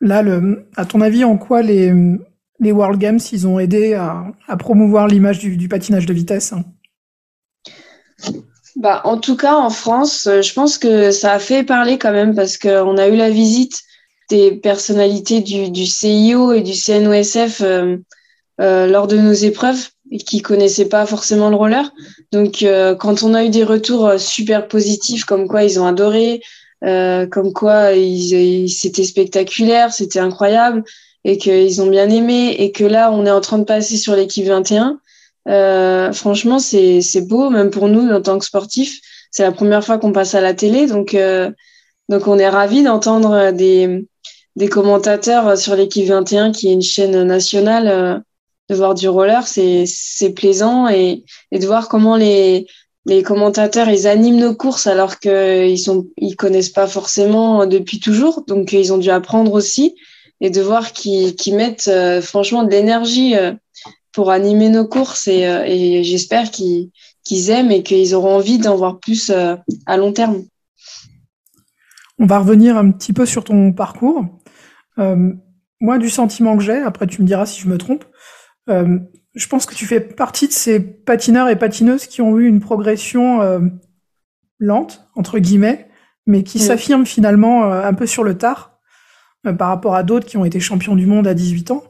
Là 0.00 0.22
le 0.22 0.66
à 0.74 0.86
ton 0.86 1.02
avis 1.02 1.22
en 1.24 1.36
quoi 1.36 1.60
les 1.60 1.92
les 2.60 2.72
World 2.72 3.00
Games 3.00 3.20
ils 3.32 3.46
ont 3.46 3.58
aidé 3.58 3.94
à, 3.94 4.56
promouvoir 4.58 5.08
l'image 5.08 5.38
du, 5.38 5.68
patinage 5.68 6.06
de 6.06 6.12
vitesse 6.12 6.52
hein 6.52 6.64
bah, 8.76 9.02
en 9.04 9.18
tout 9.18 9.36
cas, 9.36 9.56
en 9.56 9.70
France, 9.70 10.26
euh, 10.26 10.42
je 10.42 10.54
pense 10.54 10.78
que 10.78 11.10
ça 11.10 11.32
a 11.32 11.38
fait 11.38 11.64
parler 11.64 11.98
quand 11.98 12.12
même 12.12 12.34
parce 12.34 12.56
qu'on 12.56 12.96
a 12.96 13.08
eu 13.08 13.16
la 13.16 13.28
visite 13.28 13.80
des 14.30 14.52
personnalités 14.52 15.40
du, 15.40 15.86
CIO 15.86 16.52
et 16.52 16.62
du 16.62 16.72
CNOSF 16.72 17.60
euh, 17.62 17.96
euh, 18.60 18.86
lors 18.86 19.06
de 19.06 19.16
nos 19.18 19.32
épreuves 19.32 19.88
et 20.12 20.18
qui 20.18 20.40
connaissaient 20.40 20.88
pas 20.88 21.04
forcément 21.04 21.50
le 21.50 21.56
roller. 21.56 21.92
Donc, 22.32 22.64
quand 22.98 23.22
on 23.22 23.34
a 23.34 23.44
eu 23.44 23.48
des 23.48 23.64
retours 23.64 24.12
super 24.18 24.66
positifs, 24.66 25.24
comme 25.24 25.46
quoi 25.46 25.62
ils 25.62 25.78
ont 25.78 25.86
adoré, 25.86 26.42
comme 26.82 27.52
quoi 27.52 27.90
c'était 28.66 29.04
spectaculaire, 29.04 29.92
c'était 29.92 30.18
incroyable 30.18 30.82
et 31.24 31.38
qu'ils 31.38 31.82
ont 31.82 31.88
bien 31.88 32.08
aimé 32.08 32.54
et 32.58 32.72
que 32.72 32.84
là, 32.84 33.12
on 33.12 33.26
est 33.26 33.30
en 33.30 33.40
train 33.40 33.58
de 33.58 33.64
passer 33.64 33.96
sur 33.96 34.16
l'équipe 34.16 34.46
21 34.46 34.98
euh, 35.48 36.12
franchement, 36.12 36.58
c'est 36.58 37.26
beau, 37.26 37.50
même 37.50 37.70
pour 37.70 37.88
nous 37.88 38.08
en 38.10 38.20
tant 38.20 38.38
que 38.38 38.44
sportifs. 38.44 39.00
C'est 39.30 39.42
la 39.42 39.52
première 39.52 39.84
fois 39.84 39.98
qu'on 39.98 40.12
passe 40.12 40.34
à 40.34 40.40
la 40.40 40.54
télé, 40.54 40.86
donc 40.86 41.14
euh, 41.14 41.50
donc 42.08 42.26
on 42.26 42.38
est 42.38 42.48
ravis 42.48 42.82
d'entendre 42.82 43.52
des 43.52 44.06
des 44.56 44.68
commentateurs 44.68 45.56
sur 45.56 45.76
l'équipe 45.76 46.06
21, 46.06 46.52
qui 46.52 46.68
est 46.68 46.72
une 46.72 46.82
chaîne 46.82 47.22
nationale, 47.22 47.88
euh, 47.88 48.18
de 48.68 48.74
voir 48.74 48.94
du 48.94 49.08
roller, 49.08 49.46
c'est 49.46 49.84
c'est 49.86 50.30
plaisant 50.30 50.88
et 50.88 51.24
et 51.52 51.58
de 51.58 51.66
voir 51.66 51.88
comment 51.88 52.16
les 52.16 52.66
les 53.06 53.22
commentateurs 53.22 53.88
ils 53.88 54.06
animent 54.06 54.40
nos 54.40 54.54
courses 54.54 54.86
alors 54.86 55.18
qu'ils 55.20 55.78
sont 55.78 56.06
ils 56.18 56.36
connaissent 56.36 56.70
pas 56.70 56.86
forcément 56.86 57.66
depuis 57.66 58.00
toujours, 58.00 58.44
donc 58.46 58.72
ils 58.72 58.92
ont 58.92 58.98
dû 58.98 59.10
apprendre 59.10 59.52
aussi 59.52 59.94
et 60.40 60.50
de 60.50 60.60
voir 60.60 60.92
qu'ils 60.92 61.54
mettent 61.54 61.90
franchement 62.22 62.64
de 62.64 62.70
l'énergie 62.70 63.34
pour 64.12 64.30
animer 64.30 64.68
nos 64.68 64.86
courses 64.86 65.28
et, 65.28 65.46
euh, 65.46 65.64
et 65.66 66.02
j'espère 66.02 66.50
qu'ils 66.50 67.50
aiment 67.50 67.70
et 67.70 67.82
qu'ils 67.82 68.14
auront 68.14 68.36
envie 68.36 68.58
d'en 68.58 68.76
voir 68.76 68.98
plus 68.98 69.30
euh, 69.30 69.56
à 69.86 69.96
long 69.96 70.12
terme. 70.12 70.44
On 72.18 72.26
va 72.26 72.38
revenir 72.38 72.76
un 72.76 72.90
petit 72.90 73.12
peu 73.12 73.24
sur 73.24 73.44
ton 73.44 73.72
parcours. 73.72 74.24
Euh, 74.98 75.32
moi, 75.80 75.98
du 75.98 76.10
sentiment 76.10 76.56
que 76.56 76.62
j'ai, 76.62 76.78
après 76.78 77.06
tu 77.06 77.22
me 77.22 77.26
diras 77.26 77.46
si 77.46 77.60
je 77.60 77.68
me 77.68 77.78
trompe, 77.78 78.04
euh, 78.68 78.98
je 79.34 79.46
pense 79.46 79.64
que 79.64 79.74
tu 79.74 79.86
fais 79.86 80.00
partie 80.00 80.48
de 80.48 80.52
ces 80.52 80.80
patineurs 80.80 81.48
et 81.48 81.56
patineuses 81.56 82.06
qui 82.06 82.20
ont 82.20 82.36
eu 82.38 82.46
une 82.46 82.60
progression 82.60 83.40
euh, 83.40 83.60
lente, 84.58 85.06
entre 85.14 85.38
guillemets, 85.38 85.88
mais 86.26 86.42
qui 86.42 86.58
s'affirment 86.58 87.06
finalement 87.06 87.64
un 87.64 87.94
peu 87.94 88.06
sur 88.06 88.22
le 88.22 88.36
tard 88.36 88.78
par 89.58 89.68
rapport 89.68 89.94
à 89.94 90.02
d'autres 90.02 90.26
qui 90.26 90.36
ont 90.36 90.44
été 90.44 90.60
champions 90.60 90.96
du 90.96 91.06
monde 91.06 91.26
à 91.26 91.34
18 91.34 91.70
ans. 91.70 91.84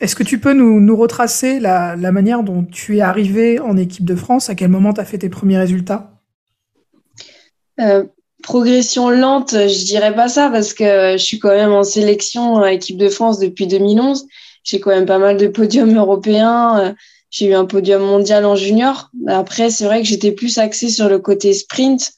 Est-ce 0.00 0.14
que 0.14 0.22
tu 0.22 0.38
peux 0.38 0.52
nous, 0.52 0.96
retracer 0.96 1.58
la, 1.58 1.96
manière 1.96 2.42
dont 2.42 2.64
tu 2.64 2.98
es 2.98 3.00
arrivé 3.00 3.58
en 3.60 3.76
équipe 3.76 4.04
de 4.04 4.14
France? 4.14 4.50
À 4.50 4.54
quel 4.54 4.68
moment 4.68 4.92
tu 4.92 5.00
as 5.00 5.04
fait 5.04 5.18
tes 5.18 5.28
premiers 5.28 5.58
résultats? 5.58 6.10
Euh, 7.80 8.04
Progression 8.42 9.10
lente, 9.10 9.52
je 9.52 9.84
dirais 9.86 10.14
pas 10.14 10.28
ça 10.28 10.50
parce 10.50 10.72
que 10.74 11.12
je 11.12 11.22
suis 11.22 11.38
quand 11.38 11.50
même 11.50 11.72
en 11.72 11.82
sélection 11.82 12.58
à 12.58 12.72
équipe 12.72 12.98
de 12.98 13.08
France 13.08 13.38
depuis 13.38 13.66
2011. 13.66 14.26
J'ai 14.62 14.78
quand 14.78 14.90
même 14.90 15.06
pas 15.06 15.18
mal 15.18 15.36
de 15.36 15.48
podiums 15.48 15.96
européens. 15.96 16.94
J'ai 17.30 17.46
eu 17.46 17.54
un 17.54 17.64
podium 17.64 18.02
mondial 18.02 18.44
en 18.44 18.54
junior. 18.54 19.10
Après, 19.26 19.70
c'est 19.70 19.84
vrai 19.84 20.00
que 20.02 20.06
j'étais 20.06 20.32
plus 20.32 20.58
axée 20.58 20.90
sur 20.90 21.08
le 21.08 21.18
côté 21.18 21.54
sprint 21.54 22.02
euh, 22.02 22.15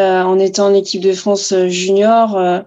en 0.00 0.38
étant 0.38 0.66
en 0.66 0.74
équipe 0.74 1.02
de 1.02 1.12
France 1.12 1.54
junior. 1.68 2.36
Euh, 2.36 2.60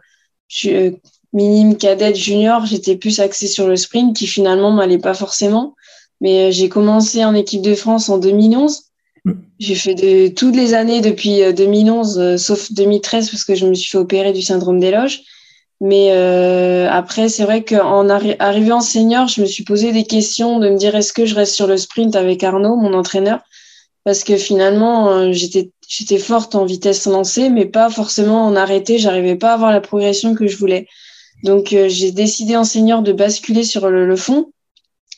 je, 0.48 0.94
minime, 1.34 1.78
cadette, 1.78 2.16
junior, 2.16 2.66
j'étais 2.66 2.96
plus 2.96 3.20
axée 3.20 3.48
sur 3.48 3.68
le 3.68 3.76
sprint 3.76 4.16
qui 4.16 4.28
finalement 4.28 4.72
m'allait 4.72 5.00
pas 5.00 5.14
forcément. 5.14 5.76
Mais 6.22 6.52
j'ai 6.52 6.70
commencé 6.70 7.26
en 7.26 7.34
équipe 7.34 7.62
de 7.62 7.76
France 7.76 8.10
en 8.10 8.18
2011. 8.18 8.84
Mm. 9.26 9.32
J'ai 9.60 9.76
fait 9.76 9.96
de, 9.96 10.28
toutes 10.30 10.56
les 10.56 10.74
années 10.74 11.02
depuis 11.02 11.42
2011, 11.54 12.38
sauf 12.38 12.72
2013 12.72 13.30
parce 13.30 13.44
que 13.44 13.56
je 13.56 13.66
me 13.66 13.74
suis 13.74 13.90
fait 13.90 13.98
opérer 13.98 14.32
du 14.32 14.42
syndrome 14.42 14.80
des 14.80 14.92
loges. 14.92 15.24
Mais 15.82 16.12
euh, 16.12 16.90
après, 16.90 17.28
c'est 17.28 17.44
vrai 17.44 17.64
qu'en 17.64 18.08
arri 18.10 18.36
arrivant 18.40 18.78
en 18.78 18.82
senior, 18.82 19.28
je 19.28 19.42
me 19.42 19.46
suis 19.46 19.64
posé 19.64 19.92
des 19.92 20.06
questions 20.06 20.60
de 20.60 20.70
me 20.70 20.78
dire 20.78 20.96
est-ce 20.96 21.12
que 21.12 21.26
je 21.26 21.36
reste 21.36 21.54
sur 21.54 21.68
le 21.68 21.78
sprint 21.78 22.16
avec 22.16 22.44
Arnaud, 22.44 22.78
mon 22.78 22.94
entraîneur, 22.94 23.40
parce 24.06 24.24
que 24.24 24.38
finalement, 24.38 25.10
euh, 25.10 25.32
j'étais 25.34 25.72
j'étais 25.88 26.18
forte 26.18 26.56
en 26.56 26.66
vitesse 26.66 27.06
lancée, 27.06 27.50
mais 27.50 27.66
pas 27.66 27.90
forcément 27.90 28.46
en 28.46 28.56
arrêté. 28.56 28.98
J'arrivais 28.98 29.36
pas 29.36 29.52
à 29.52 29.54
avoir 29.54 29.72
la 29.72 29.82
progression 29.82 30.36
que 30.36 30.48
je 30.48 30.58
voulais. 30.58 30.88
Donc, 31.44 31.74
euh, 31.74 31.90
j'ai 31.90 32.12
décidé 32.12 32.56
en 32.56 32.64
senior 32.64 33.02
de 33.02 33.12
basculer 33.12 33.64
sur 33.64 33.90
le, 33.90 34.06
le 34.06 34.16
fond. 34.16 34.52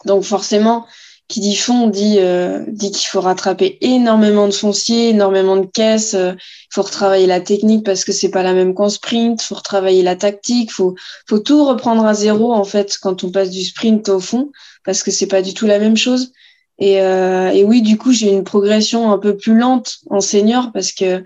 Donc, 0.06 0.24
forcément, 0.24 0.86
qui 1.28 1.42
dit 1.42 1.56
fond 1.56 1.88
dit 1.88 2.18
euh, 2.20 2.64
dit 2.68 2.92
qu'il 2.92 3.08
faut 3.08 3.20
rattraper 3.20 3.78
énormément 3.82 4.48
de 4.48 4.54
foncier, 4.54 5.10
énormément 5.10 5.58
de 5.58 5.66
caisses. 5.66 6.14
Il 6.14 6.20
euh, 6.20 6.34
faut 6.72 6.84
retravailler 6.84 7.28
la 7.28 7.42
technique 7.42 7.86
parce 7.86 8.06
que 8.06 8.14
c'est 8.14 8.30
pas 8.30 8.44
la 8.44 8.54
même 8.54 8.74
qu'en 8.74 8.90
sprint. 8.90 9.42
Faut 9.42 9.56
retravailler 9.56 10.04
la 10.04 10.16
tactique. 10.16 10.72
Faut 10.72 10.96
faut 11.28 11.40
tout 11.40 11.66
reprendre 11.66 12.06
à 12.06 12.14
zéro 12.14 12.54
en 12.54 12.64
fait 12.64 12.98
quand 13.02 13.24
on 13.24 13.32
passe 13.32 13.50
du 13.50 13.64
sprint 13.64 14.08
au 14.10 14.20
fond 14.20 14.52
parce 14.86 15.04
que 15.04 15.12
c'est 15.12 15.28
pas 15.28 15.42
du 15.42 15.54
tout 15.54 15.66
la 15.66 15.80
même 15.80 15.98
chose. 15.98 16.32
Et, 16.80 17.02
euh, 17.02 17.50
et 17.50 17.64
oui, 17.64 17.82
du 17.82 17.98
coup, 17.98 18.12
j'ai 18.12 18.32
une 18.32 18.44
progression 18.44 19.12
un 19.12 19.18
peu 19.18 19.36
plus 19.36 19.58
lente 19.58 19.98
en 20.10 20.22
senior 20.22 20.72
parce 20.74 20.92
que 20.92 21.24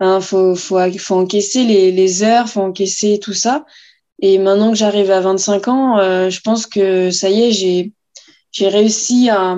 hein, 0.00 0.20
faut 0.20 0.54
faut 0.54 0.78
faut 0.98 1.16
encaisser 1.16 1.64
les 1.64 1.92
les 1.92 2.22
heures, 2.22 2.48
faut 2.48 2.60
encaisser 2.60 3.18
tout 3.20 3.34
ça. 3.34 3.64
Et 4.20 4.38
maintenant 4.38 4.70
que 4.70 4.76
j'arrive 4.76 5.10
à 5.10 5.20
25 5.20 5.68
ans, 5.68 5.98
euh, 5.98 6.30
je 6.30 6.40
pense 6.40 6.66
que 6.66 7.10
ça 7.10 7.28
y 7.28 7.42
est, 7.42 7.52
j'ai 7.52 7.92
j'ai 8.52 8.68
réussi 8.68 9.30
à, 9.30 9.56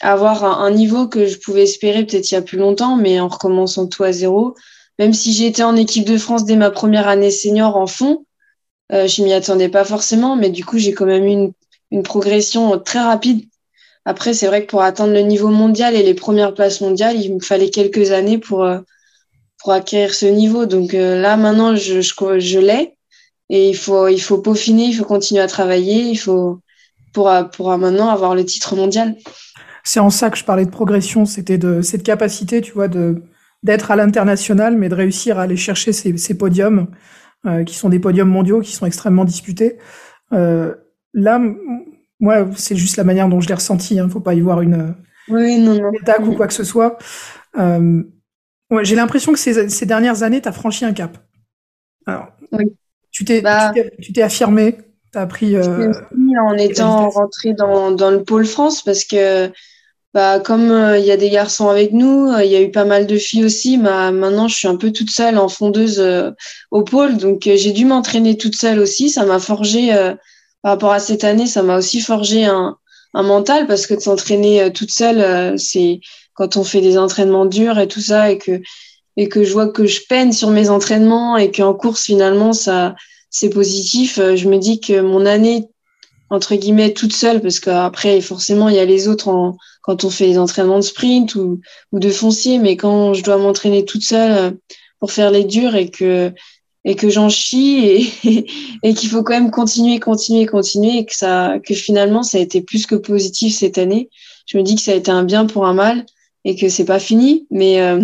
avoir 0.00 0.44
un, 0.44 0.70
niveau 0.70 1.08
que 1.08 1.26
je 1.26 1.38
pouvais 1.38 1.64
espérer 1.64 2.06
peut-être 2.06 2.30
il 2.30 2.34
y 2.34 2.38
a 2.38 2.42
plus 2.42 2.58
longtemps, 2.58 2.96
mais 2.96 3.20
en 3.20 3.28
recommençant 3.28 3.86
tout 3.86 4.04
à 4.04 4.12
zéro. 4.12 4.54
Même 4.98 5.12
si 5.12 5.32
j'ai 5.34 5.46
été 5.46 5.62
en 5.62 5.76
équipe 5.76 6.06
de 6.06 6.16
France 6.16 6.44
dès 6.44 6.56
ma 6.56 6.70
première 6.70 7.08
année 7.08 7.30
senior 7.30 7.76
en 7.76 7.86
fond, 7.86 8.24
euh, 8.92 9.06
je 9.06 9.22
m'y 9.22 9.32
attendais 9.34 9.68
pas 9.68 9.84
forcément, 9.84 10.36
mais 10.36 10.50
du 10.50 10.64
coup 10.64 10.78
j'ai 10.78 10.92
quand 10.94 11.06
même 11.06 11.24
eu 11.24 11.30
une, 11.30 11.52
une 11.90 12.02
progression 12.02 12.78
très 12.78 13.00
rapide. 13.00 13.49
Après, 14.04 14.32
c'est 14.32 14.46
vrai 14.46 14.64
que 14.64 14.70
pour 14.70 14.82
atteindre 14.82 15.12
le 15.12 15.20
niveau 15.20 15.48
mondial 15.48 15.94
et 15.94 16.02
les 16.02 16.14
premières 16.14 16.54
places 16.54 16.80
mondiales, 16.80 17.16
il 17.16 17.34
me 17.34 17.40
fallait 17.40 17.70
quelques 17.70 18.12
années 18.12 18.38
pour 18.38 18.64
euh, 18.64 18.80
pour 19.58 19.72
acquérir 19.72 20.14
ce 20.14 20.26
niveau. 20.26 20.66
Donc 20.66 20.94
euh, 20.94 21.20
là, 21.20 21.36
maintenant, 21.36 21.76
je, 21.76 22.00
je, 22.00 22.58
l'ai 22.58 22.94
et 23.50 23.68
il 23.68 23.76
faut 23.76 24.08
il 24.08 24.20
faut 24.20 24.38
peaufiner, 24.38 24.86
il 24.86 24.94
faut 24.94 25.04
continuer 25.04 25.42
à 25.42 25.46
travailler, 25.46 26.02
il 26.02 26.16
faut 26.16 26.60
pour, 27.12 27.30
pour 27.52 27.76
maintenant 27.76 28.08
avoir 28.08 28.34
le 28.34 28.44
titre 28.44 28.76
mondial. 28.76 29.16
C'est 29.84 30.00
en 30.00 30.10
ça 30.10 30.30
que 30.30 30.38
je 30.38 30.44
parlais 30.44 30.64
de 30.64 30.70
progression, 30.70 31.24
c'était 31.24 31.58
de 31.58 31.82
cette 31.82 32.02
capacité, 32.02 32.60
tu 32.60 32.72
vois, 32.72 32.88
de 32.88 33.22
d'être 33.62 33.90
à 33.90 33.96
l'international, 33.96 34.76
mais 34.76 34.88
de 34.88 34.94
réussir 34.94 35.38
à 35.38 35.42
aller 35.42 35.56
chercher 35.56 35.92
ces, 35.92 36.16
ces 36.16 36.34
podiums, 36.34 36.88
euh, 37.46 37.64
qui 37.64 37.74
sont 37.74 37.88
des 37.88 37.98
podiums 37.98 38.28
mondiaux, 38.28 38.60
qui 38.60 38.72
sont 38.72 38.86
extrêmement 38.86 39.24
disputés. 39.24 39.76
Euh, 40.32 40.74
là, 41.12 41.40
moi, 42.20 42.46
c'est 42.56 42.76
juste 42.76 42.96
la 42.96 43.04
manière 43.04 43.28
dont 43.28 43.40
je 43.40 43.48
l'ai 43.48 43.54
ressenti. 43.54 43.94
Il 43.94 43.98
hein, 43.98 44.06
ne 44.06 44.10
faut 44.10 44.20
pas 44.20 44.34
y 44.34 44.40
voir 44.40 44.60
une, 44.60 44.94
oui, 45.28 45.58
non, 45.58 45.74
non. 45.74 45.90
attaque 46.00 46.26
ou 46.26 46.32
quoi 46.32 46.46
que 46.46 46.54
ce 46.54 46.64
soit. 46.64 46.98
Euh, 47.58 48.02
ouais, 48.70 48.84
J'ai 48.84 48.96
l'impression 48.96 49.32
que 49.32 49.38
ces, 49.38 49.68
ces 49.68 49.86
dernières 49.86 50.22
années, 50.22 50.40
tu 50.40 50.48
as 50.48 50.52
franchi 50.52 50.84
un 50.84 50.92
cap. 50.92 51.18
Alors, 52.06 52.28
oui. 52.52 52.64
tu 53.10 53.24
t'es 53.24 53.40
bah... 53.40 53.72
affirmé, 54.22 54.76
T'as 55.12 55.22
appris 55.22 55.56
euh, 55.56 55.92
en 56.40 56.56
étant 56.56 57.10
rentré 57.10 57.52
dans, 57.52 57.90
dans 57.90 58.12
le 58.12 58.22
pôle 58.22 58.46
France 58.46 58.80
parce 58.82 59.04
que 59.04 59.50
bah, 60.14 60.38
comme 60.38 60.70
euh, 60.70 60.98
il 60.98 61.04
y 61.04 61.10
a 61.10 61.16
des 61.16 61.30
garçons 61.30 61.68
avec 61.68 61.92
nous, 61.92 62.30
euh, 62.30 62.44
il 62.44 62.50
y 62.50 62.54
a 62.54 62.60
eu 62.60 62.70
pas 62.70 62.84
mal 62.84 63.08
de 63.08 63.16
filles 63.16 63.44
aussi. 63.44 63.76
Bah, 63.76 64.12
maintenant, 64.12 64.46
je 64.46 64.54
suis 64.54 64.68
un 64.68 64.76
peu 64.76 64.92
toute 64.92 65.10
seule 65.10 65.36
en 65.36 65.48
fondeuse 65.48 66.00
au 66.70 66.84
pôle, 66.84 67.16
donc 67.16 67.42
j'ai 67.42 67.72
dû 67.72 67.84
m'entraîner 67.84 68.36
toute 68.36 68.54
seule 68.54 68.78
aussi. 68.78 69.10
Ça 69.10 69.24
m'a 69.24 69.40
forgé, 69.40 69.92
par 70.62 70.72
rapport 70.72 70.92
à 70.92 71.00
cette 71.00 71.24
année, 71.24 71.46
ça 71.46 71.62
m'a 71.62 71.78
aussi 71.78 72.00
forgé 72.00 72.44
un, 72.44 72.76
un 73.14 73.22
mental 73.22 73.66
parce 73.66 73.86
que 73.86 73.94
de 73.94 74.00
s'entraîner 74.00 74.72
toute 74.72 74.90
seule, 74.90 75.58
c'est 75.58 76.00
quand 76.34 76.56
on 76.56 76.64
fait 76.64 76.80
des 76.80 76.98
entraînements 76.98 77.46
durs 77.46 77.78
et 77.78 77.88
tout 77.88 78.00
ça 78.00 78.30
et 78.30 78.38
que 78.38 78.60
et 79.16 79.28
que 79.28 79.42
je 79.42 79.52
vois 79.52 79.68
que 79.68 79.86
je 79.86 80.00
peine 80.08 80.32
sur 80.32 80.50
mes 80.50 80.70
entraînements 80.70 81.36
et 81.36 81.50
qu'en 81.50 81.74
course 81.74 82.04
finalement 82.04 82.52
ça 82.52 82.94
c'est 83.30 83.50
positif. 83.50 84.18
Euh, 84.18 84.36
je 84.36 84.48
me 84.48 84.58
dis 84.58 84.80
que 84.80 85.00
mon 85.00 85.24
année, 85.24 85.68
entre 86.28 86.54
guillemets, 86.56 86.92
toute 86.92 87.14
seule, 87.14 87.40
parce 87.40 87.60
qu'après, 87.60 88.20
forcément, 88.20 88.68
il 88.68 88.76
y 88.76 88.80
a 88.80 88.84
les 88.84 89.08
autres 89.08 89.28
en, 89.28 89.56
quand 89.82 90.04
on 90.04 90.10
fait 90.10 90.26
des 90.26 90.38
entraînements 90.38 90.78
de 90.78 90.84
sprint 90.84 91.34
ou, 91.36 91.60
ou 91.92 91.98
de 91.98 92.10
foncier, 92.10 92.58
mais 92.58 92.76
quand 92.76 93.14
je 93.14 93.22
dois 93.22 93.38
m'entraîner 93.38 93.84
toute 93.84 94.02
seule 94.02 94.32
euh, 94.32 94.50
pour 94.98 95.12
faire 95.12 95.30
les 95.30 95.44
durs 95.44 95.76
et 95.76 95.88
que, 95.90 96.32
et 96.84 96.94
que 96.94 97.10
j'en 97.10 97.28
chie 97.28 98.12
et, 98.24 98.46
et 98.82 98.94
qu'il 98.94 99.08
faut 99.08 99.22
quand 99.22 99.34
même 99.34 99.50
continuer, 99.50 99.98
continuer, 100.00 100.46
continuer 100.46 100.98
et 100.98 101.04
que 101.04 101.14
ça, 101.14 101.54
que 101.64 101.74
finalement, 101.74 102.22
ça 102.22 102.38
a 102.38 102.40
été 102.40 102.62
plus 102.62 102.86
que 102.86 102.94
positif 102.94 103.54
cette 103.54 103.78
année. 103.78 104.08
Je 104.46 104.58
me 104.58 104.62
dis 104.62 104.74
que 104.74 104.82
ça 104.82 104.92
a 104.92 104.94
été 104.94 105.10
un 105.10 105.24
bien 105.24 105.46
pour 105.46 105.66
un 105.66 105.74
mal 105.74 106.06
et 106.44 106.56
que 106.56 106.68
c'est 106.68 106.84
pas 106.84 106.98
fini, 106.98 107.46
mais, 107.50 107.80
euh, 107.80 108.02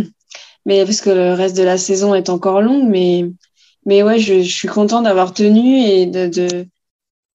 mais 0.67 0.85
parce 0.85 1.01
que 1.01 1.11
le 1.11 1.33
reste 1.33 1.57
de 1.57 1.63
la 1.63 1.79
saison 1.79 2.15
est 2.15 2.29
encore 2.29 2.61
long, 2.61 2.85
mais, 2.85 3.25
mais 3.87 4.03
ouais, 4.03 4.19
je, 4.19 4.43
je 4.43 4.53
suis 4.53 4.69
contente 4.69 5.05
d'avoir 5.05 5.33
tenu 5.33 5.81
et 5.81 6.07
de, 6.07 6.27
de, 6.27 6.67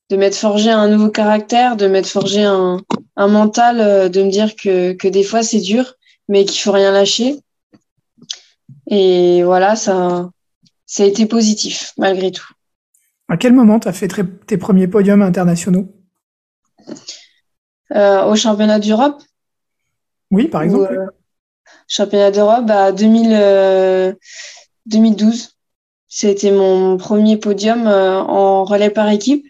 de 0.09 0.15
m'être 0.15 0.35
forgé 0.35 0.69
un 0.69 0.87
nouveau 0.89 1.09
caractère, 1.09 1.75
de 1.75 1.87
m'être 1.87 2.07
forgé 2.07 2.43
un, 2.43 2.79
un 3.15 3.27
mental, 3.27 3.79
euh, 3.79 4.09
de 4.09 4.21
me 4.21 4.29
dire 4.29 4.55
que, 4.55 4.93
que 4.93 5.07
des 5.07 5.23
fois 5.23 5.41
c'est 5.41 5.59
dur, 5.59 5.95
mais 6.27 6.45
qu'il 6.45 6.61
faut 6.61 6.71
rien 6.71 6.91
lâcher. 6.91 7.39
Et 8.87 9.43
voilà, 9.43 9.75
ça, 9.75 10.29
ça 10.91 11.03
a 11.03 11.05
été 11.05 11.25
positif 11.25 11.93
malgré 11.97 12.31
tout. 12.31 12.45
À 13.29 13.37
quel 13.37 13.53
moment 13.53 13.79
tu 13.79 13.87
as 13.87 13.93
fait 13.93 14.09
tes 14.45 14.57
premiers 14.57 14.89
podiums 14.89 15.21
internationaux? 15.21 15.87
Euh, 17.95 18.25
Au 18.25 18.35
championnat 18.35 18.77
d'Europe? 18.77 19.23
Oui, 20.31 20.49
par 20.49 20.63
exemple. 20.63 20.93
euh, 20.93 21.05
championnat 21.87 22.31
d'Europe, 22.31 22.69
à 22.69 22.91
2000, 22.91 24.17
2012. 24.87 25.55
C'était 26.09 26.51
mon 26.51 26.97
premier 26.97 27.37
podium 27.37 27.87
euh, 27.87 28.19
en 28.19 28.65
relais 28.65 28.89
par 28.89 29.07
équipe. 29.09 29.47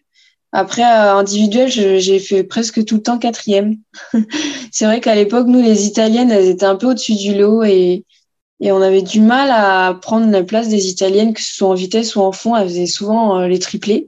Après, 0.52 0.84
individuel, 0.84 1.70
j'ai 1.70 2.20
fait 2.20 2.44
presque 2.44 2.86
tout 2.86 2.96
le 2.98 3.02
temps 3.02 3.18
quatrième. 3.18 3.78
c'est 4.72 4.86
vrai 4.86 5.02
qu'à 5.02 5.16
l'époque, 5.16 5.48
nous, 5.48 5.62
les 5.62 5.88
Italiennes, 5.88 6.30
elles 6.30 6.50
étaient 6.50 6.66
un 6.66 6.76
peu 6.76 6.88
au-dessus 6.88 7.16
du 7.16 7.34
lot 7.34 7.64
et, 7.64 8.06
et 8.62 8.72
on 8.72 8.82
avait 8.82 9.02
du 9.02 9.20
mal 9.20 9.50
à 9.52 9.98
prendre 10.00 10.30
la 10.30 10.44
place 10.44 10.70
des 10.70 10.88
Italiennes, 10.88 11.34
que 11.34 11.42
ce 11.42 11.56
soit 11.56 11.68
en 11.68 11.74
vitesse 11.74 12.16
ou 12.16 12.22
en 12.22 12.32
fond. 12.32 12.56
Elles 12.56 12.68
faisaient 12.68 12.86
souvent 12.86 13.40
euh, 13.40 13.48
les 13.48 13.58
triplés. 13.58 14.08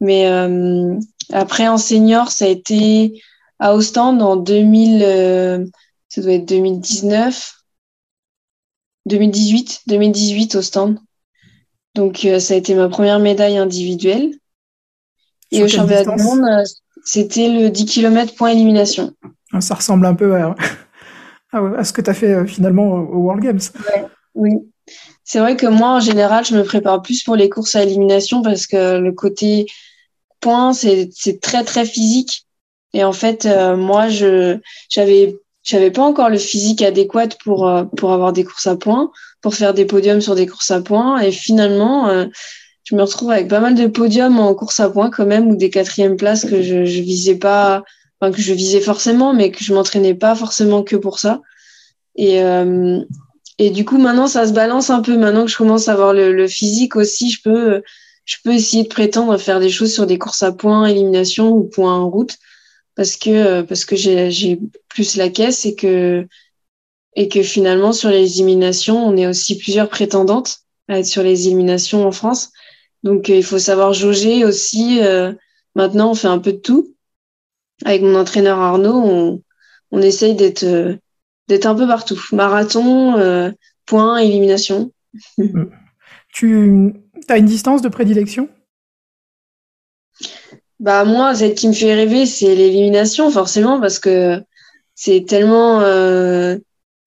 Mais 0.00 0.28
euh, 0.28 0.94
après, 1.32 1.66
en 1.68 1.78
senior, 1.78 2.30
ça 2.30 2.44
a 2.44 2.48
été 2.48 3.22
à 3.58 3.74
Ostende 3.74 4.22
en 4.22 4.36
2000, 4.36 5.02
euh, 5.02 5.64
ça 6.08 6.20
doit 6.20 6.34
être 6.34 6.44
2019, 6.44 7.54
2018, 9.06 9.80
2018 9.86 10.54
Ostende. 10.54 10.98
Donc, 11.94 12.26
euh, 12.26 12.38
ça 12.38 12.54
a 12.54 12.56
été 12.58 12.74
ma 12.74 12.88
première 12.88 13.18
médaille 13.18 13.56
individuelle. 13.56 14.34
Et 15.50 15.62
au 15.62 15.68
championnat 15.68 16.04
du 16.04 16.22
monde, 16.22 16.44
c'était 17.04 17.48
le 17.48 17.70
10 17.70 17.86
km 17.86 18.34
point 18.34 18.50
élimination. 18.50 19.14
Ah, 19.52 19.62
ça 19.62 19.74
ressemble 19.74 20.04
un 20.04 20.14
peu 20.14 20.36
à, 20.36 20.54
à 21.52 21.84
ce 21.84 21.92
que 21.92 22.00
tu 22.00 22.10
as 22.10 22.14
fait 22.14 22.34
euh, 22.34 22.46
finalement 22.46 22.86
au 22.86 23.18
World 23.18 23.42
Games. 23.42 23.60
oui. 24.34 24.52
C'est 25.24 25.40
vrai 25.40 25.56
que 25.56 25.66
moi, 25.66 25.90
en 25.90 26.00
général, 26.00 26.46
je 26.46 26.56
me 26.56 26.62
prépare 26.62 27.02
plus 27.02 27.22
pour 27.22 27.36
les 27.36 27.50
courses 27.50 27.76
à 27.76 27.82
élimination 27.82 28.40
parce 28.40 28.66
que 28.66 28.98
le 28.98 29.12
côté 29.12 29.66
point, 30.40 30.72
c'est 30.72 31.10
très, 31.42 31.64
très 31.64 31.84
physique. 31.84 32.46
Et 32.94 33.04
en 33.04 33.12
fait, 33.12 33.46
moi, 33.76 34.08
je 34.08 34.58
j'avais 34.88 35.36
j'avais 35.62 35.90
pas 35.90 36.00
encore 36.00 36.30
le 36.30 36.38
physique 36.38 36.80
adéquat 36.80 37.28
pour 37.44 37.70
pour 37.98 38.12
avoir 38.14 38.32
des 38.32 38.44
courses 38.44 38.68
à 38.68 38.76
points 38.76 39.10
pour 39.40 39.54
faire 39.54 39.74
des 39.74 39.84
podiums 39.84 40.20
sur 40.20 40.34
des 40.34 40.46
courses 40.46 40.70
à 40.70 40.80
points. 40.80 41.20
Et 41.20 41.32
finalement, 41.32 42.08
euh, 42.08 42.26
je 42.84 42.94
me 42.94 43.02
retrouve 43.02 43.30
avec 43.30 43.48
pas 43.48 43.60
mal 43.60 43.74
de 43.74 43.86
podiums 43.86 44.38
en 44.38 44.54
course 44.54 44.80
à 44.80 44.90
points 44.90 45.10
quand 45.10 45.26
même, 45.26 45.48
ou 45.48 45.56
des 45.56 45.70
quatrièmes 45.70 46.16
places 46.16 46.44
que 46.44 46.62
je, 46.62 46.84
je 46.84 47.02
visais 47.02 47.36
pas, 47.36 47.84
enfin, 48.20 48.32
que 48.32 48.40
je 48.40 48.52
visais 48.52 48.80
forcément, 48.80 49.34
mais 49.34 49.50
que 49.50 49.62
je 49.62 49.72
m'entraînais 49.74 50.14
pas 50.14 50.34
forcément 50.34 50.82
que 50.82 50.96
pour 50.96 51.18
ça. 51.18 51.40
Et, 52.16 52.42
euh, 52.42 53.00
et 53.58 53.70
du 53.70 53.84
coup, 53.84 53.98
maintenant, 53.98 54.26
ça 54.26 54.46
se 54.46 54.52
balance 54.52 54.90
un 54.90 55.02
peu. 55.02 55.16
Maintenant 55.16 55.44
que 55.44 55.50
je 55.50 55.56
commence 55.56 55.88
à 55.88 55.92
avoir 55.92 56.12
le, 56.12 56.32
le, 56.32 56.48
physique 56.48 56.96
aussi, 56.96 57.30
je 57.30 57.42
peux, 57.42 57.82
je 58.24 58.36
peux 58.44 58.52
essayer 58.52 58.84
de 58.84 58.88
prétendre 58.88 59.36
faire 59.38 59.60
des 59.60 59.70
choses 59.70 59.92
sur 59.92 60.06
des 60.06 60.18
courses 60.18 60.42
à 60.42 60.52
points, 60.52 60.86
élimination 60.86 61.50
ou 61.50 61.64
points 61.64 61.94
en 61.94 62.10
route, 62.10 62.36
parce 62.94 63.16
que 63.16 63.62
parce 63.62 63.84
que 63.84 63.96
j'ai 63.96 64.60
plus 64.88 65.16
la 65.16 65.28
caisse 65.28 65.64
et 65.66 65.74
que 65.74 66.26
et 67.16 67.28
que 67.28 67.42
finalement 67.42 67.92
sur 67.92 68.10
les 68.10 68.36
éliminations, 68.36 69.04
on 69.04 69.16
est 69.16 69.26
aussi 69.26 69.58
plusieurs 69.58 69.88
prétendantes 69.88 70.60
à 70.88 71.00
être 71.00 71.06
sur 71.06 71.22
les 71.22 71.46
éliminations 71.46 72.06
en 72.06 72.12
France. 72.12 72.50
Donc 73.02 73.30
euh, 73.30 73.36
il 73.36 73.44
faut 73.44 73.58
savoir 73.58 73.92
jauger 73.92 74.44
aussi. 74.44 75.00
Euh, 75.02 75.32
maintenant, 75.74 76.10
on 76.10 76.14
fait 76.14 76.28
un 76.28 76.38
peu 76.38 76.52
de 76.52 76.58
tout. 76.58 76.94
Avec 77.84 78.02
mon 78.02 78.14
entraîneur 78.14 78.58
Arnaud, 78.58 79.02
on, 79.04 79.42
on 79.90 80.02
essaye 80.02 80.34
d'être 80.34 80.64
d'être 81.48 81.66
un 81.66 81.74
peu 81.74 81.86
partout. 81.86 82.20
Marathon, 82.32 83.52
point, 83.86 84.18
élimination. 84.18 84.92
Tu 86.30 86.94
as 87.28 87.38
une 87.38 87.46
distance 87.46 87.80
de 87.80 87.88
prédilection? 87.88 88.50
Bah 90.78 91.04
moi, 91.04 91.34
celle 91.34 91.54
qui 91.54 91.66
me 91.66 91.72
fait 91.72 91.94
rêver, 91.94 92.26
c'est 92.26 92.54
l'élimination, 92.54 93.30
forcément, 93.30 93.80
parce 93.80 93.98
que 93.98 94.40
c'est 94.94 95.24
tellement 95.26 95.80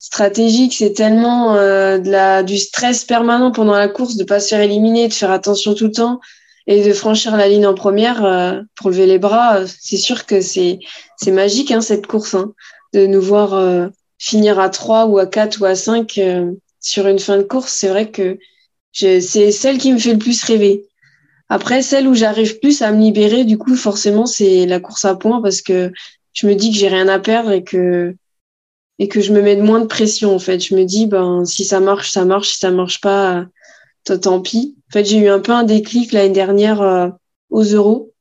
stratégique, 0.01 0.73
c'est 0.73 0.93
tellement 0.93 1.55
euh, 1.55 1.99
de 1.99 2.09
la, 2.09 2.41
du 2.41 2.57
stress 2.57 3.05
permanent 3.05 3.51
pendant 3.51 3.73
la 3.73 3.87
course 3.87 4.17
de 4.17 4.23
pas 4.23 4.39
se 4.39 4.47
faire 4.47 4.61
éliminer, 4.61 5.07
de 5.07 5.13
faire 5.13 5.29
attention 5.29 5.75
tout 5.75 5.85
le 5.85 5.91
temps 5.91 6.19
et 6.67 6.83
de 6.83 6.93
franchir 6.93 7.35
la 7.37 7.47
ligne 7.47 7.65
en 7.65 7.73
première 7.73 8.23
euh, 8.25 8.61
pour 8.75 8.89
lever 8.89 9.05
les 9.05 9.19
bras. 9.19 9.65
C'est 9.67 9.97
sûr 9.97 10.25
que 10.25 10.41
c'est 10.41 10.79
c'est 11.17 11.31
magique 11.31 11.71
hein, 11.71 11.81
cette 11.81 12.07
course, 12.07 12.35
hein, 12.35 12.53
de 12.93 13.05
nous 13.05 13.21
voir 13.21 13.53
euh, 13.53 13.87
finir 14.17 14.59
à 14.59 14.69
3 14.69 15.05
ou 15.07 15.17
à 15.17 15.25
4 15.25 15.61
ou 15.61 15.65
à 15.65 15.75
5 15.75 16.19
sur 16.79 17.07
une 17.07 17.19
fin 17.19 17.37
de 17.37 17.43
course. 17.43 17.73
C'est 17.73 17.89
vrai 17.89 18.09
que 18.09 18.37
c'est 18.93 19.51
celle 19.51 19.77
qui 19.77 19.93
me 19.93 19.99
fait 19.99 20.13
le 20.13 20.19
plus 20.19 20.43
rêver. 20.43 20.85
Après, 21.49 21.81
celle 21.81 22.07
où 22.07 22.13
j'arrive 22.13 22.59
plus 22.59 22.81
à 22.81 22.91
me 22.91 23.01
libérer, 23.01 23.43
du 23.43 23.57
coup, 23.57 23.75
forcément, 23.75 24.25
c'est 24.25 24.65
la 24.65 24.79
course 24.79 25.03
à 25.05 25.15
points 25.15 25.41
parce 25.41 25.61
que 25.61 25.91
je 26.33 26.47
me 26.47 26.55
dis 26.55 26.71
que 26.71 26.77
j'ai 26.77 26.87
rien 26.87 27.07
à 27.09 27.19
perdre 27.19 27.51
et 27.51 27.63
que 27.63 28.15
et 28.99 29.07
que 29.07 29.19
je 29.19 29.33
me 29.33 29.41
mets 29.41 29.55
moins 29.55 29.79
de 29.79 29.87
pression 29.87 30.35
en 30.35 30.39
fait. 30.39 30.59
Je 30.59 30.75
me 30.75 30.85
dis 30.85 31.07
ben 31.07 31.43
si 31.43 31.65
ça 31.65 31.79
marche, 31.79 32.11
ça 32.11 32.23
marche, 32.23 32.49
si 32.49 32.59
ça 32.59 32.71
marche 32.71 33.01
pas, 33.01 33.45
tant 34.03 34.41
pis. 34.41 34.75
En 34.91 34.93
fait, 34.93 35.05
j'ai 35.05 35.19
eu 35.19 35.29
un 35.29 35.39
peu 35.39 35.53
un 35.53 35.63
déclic 35.63 36.11
l'année 36.11 36.33
dernière 36.33 36.81
euh, 36.81 37.07
aux 37.49 37.63
euros 37.63 38.11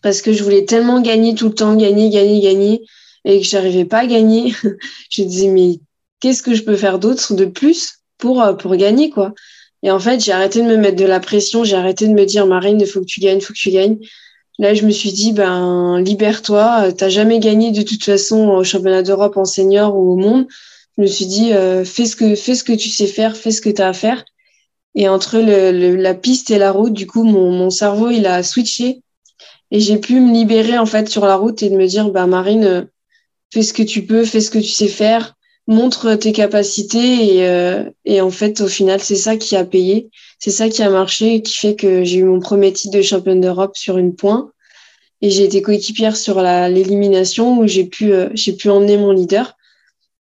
parce 0.00 0.22
que 0.22 0.32
je 0.32 0.42
voulais 0.42 0.64
tellement 0.64 1.02
gagner 1.02 1.34
tout 1.34 1.48
le 1.48 1.54
temps, 1.54 1.76
gagner, 1.76 2.08
gagner, 2.08 2.40
gagner 2.40 2.82
et 3.26 3.42
que 3.42 3.46
j'arrivais 3.46 3.84
pas 3.84 3.98
à 3.98 4.06
gagner. 4.06 4.54
je 5.10 5.22
disais 5.22 5.48
mais 5.48 5.80
qu'est-ce 6.20 6.42
que 6.42 6.54
je 6.54 6.62
peux 6.62 6.76
faire 6.76 6.98
d'autre 6.98 7.34
de 7.34 7.44
plus 7.44 7.98
pour 8.16 8.40
euh, 8.40 8.54
pour 8.54 8.74
gagner 8.76 9.10
quoi? 9.10 9.34
Et 9.82 9.90
en 9.90 9.98
fait, 9.98 10.18
j'ai 10.18 10.32
arrêté 10.32 10.62
de 10.62 10.66
me 10.66 10.78
mettre 10.78 10.96
de 10.96 11.04
la 11.04 11.20
pression, 11.20 11.62
j'ai 11.62 11.76
arrêté 11.76 12.08
de 12.08 12.14
me 12.14 12.24
dire 12.24 12.46
Marine, 12.46 12.80
il 12.80 12.86
faut 12.86 13.00
que 13.00 13.06
tu 13.06 13.20
gagnes, 13.20 13.38
il 13.38 13.42
faut 13.42 13.52
que 13.52 13.58
tu 13.58 13.70
gagnes. 13.70 13.98
Là, 14.58 14.72
je 14.72 14.86
me 14.86 14.92
suis 14.92 15.12
dit, 15.12 15.32
ben, 15.32 16.00
libère-toi. 16.00 16.92
T'as 16.96 17.10
jamais 17.10 17.38
gagné 17.38 17.70
de 17.70 17.82
toute 17.82 18.02
façon 18.02 18.48
au 18.48 18.64
championnat 18.64 19.02
d'Europe 19.02 19.36
en 19.36 19.44
senior 19.44 19.94
ou 19.94 20.12
au 20.12 20.16
monde. 20.16 20.46
Je 20.96 21.02
me 21.02 21.06
suis 21.06 21.26
dit, 21.26 21.52
euh, 21.52 21.84
fais 21.84 22.06
ce 22.06 22.16
que 22.16 22.34
fais 22.34 22.54
ce 22.54 22.64
que 22.64 22.72
tu 22.72 22.88
sais 22.88 23.06
faire, 23.06 23.36
fais 23.36 23.50
ce 23.50 23.60
que 23.60 23.70
tu 23.70 23.82
as 23.82 23.88
à 23.88 23.92
faire. 23.92 24.24
Et 24.94 25.08
entre 25.08 25.38
la 25.38 26.14
piste 26.14 26.50
et 26.50 26.58
la 26.58 26.70
route, 26.70 26.92
du 26.92 27.06
coup, 27.06 27.24
mon, 27.24 27.70
cerveau, 27.70 28.10
il 28.10 28.26
a 28.26 28.42
switché. 28.42 29.00
Et 29.70 29.80
j'ai 29.80 29.96
pu 29.96 30.20
me 30.20 30.32
libérer, 30.32 30.76
en 30.78 30.86
fait, 30.86 31.08
sur 31.08 31.24
la 31.24 31.36
route 31.36 31.62
et 31.62 31.70
de 31.70 31.76
me 31.76 31.86
dire, 31.86 32.10
ben, 32.10 32.26
Marine, 32.26 32.64
euh, 32.64 32.82
fais 33.52 33.62
ce 33.62 33.72
que 33.72 33.82
tu 33.82 34.04
peux, 34.04 34.24
fais 34.24 34.40
ce 34.40 34.50
que 34.50 34.58
tu 34.58 34.68
sais 34.68 34.88
faire, 34.88 35.34
montre 35.66 36.14
tes 36.16 36.32
capacités. 36.32 37.36
Et, 37.36 37.48
euh, 37.48 37.84
et 38.04 38.20
en 38.20 38.30
fait, 38.30 38.60
au 38.60 38.68
final, 38.68 39.00
c'est 39.00 39.16
ça 39.16 39.36
qui 39.36 39.56
a 39.56 39.64
payé 39.64 40.10
c'est 40.42 40.50
ça 40.50 40.68
qui 40.68 40.82
a 40.82 40.90
marché 40.90 41.36
et 41.36 41.42
qui 41.42 41.54
fait 41.54 41.76
que 41.76 42.02
j'ai 42.02 42.18
eu 42.18 42.24
mon 42.24 42.40
premier 42.40 42.72
titre 42.72 42.92
de 42.96 43.00
championne 43.00 43.40
d'Europe 43.40 43.76
sur 43.76 43.96
une 43.96 44.16
pointe. 44.16 44.48
Et 45.20 45.30
j'ai 45.30 45.44
été 45.44 45.62
coéquipière 45.62 46.16
sur 46.16 46.42
l'élimination 46.42 47.60
où 47.60 47.62
euh, 47.62 48.28
j'ai 48.34 48.52
pu 48.52 48.68
emmener 48.68 48.96
mon 48.96 49.12
leader. 49.12 49.56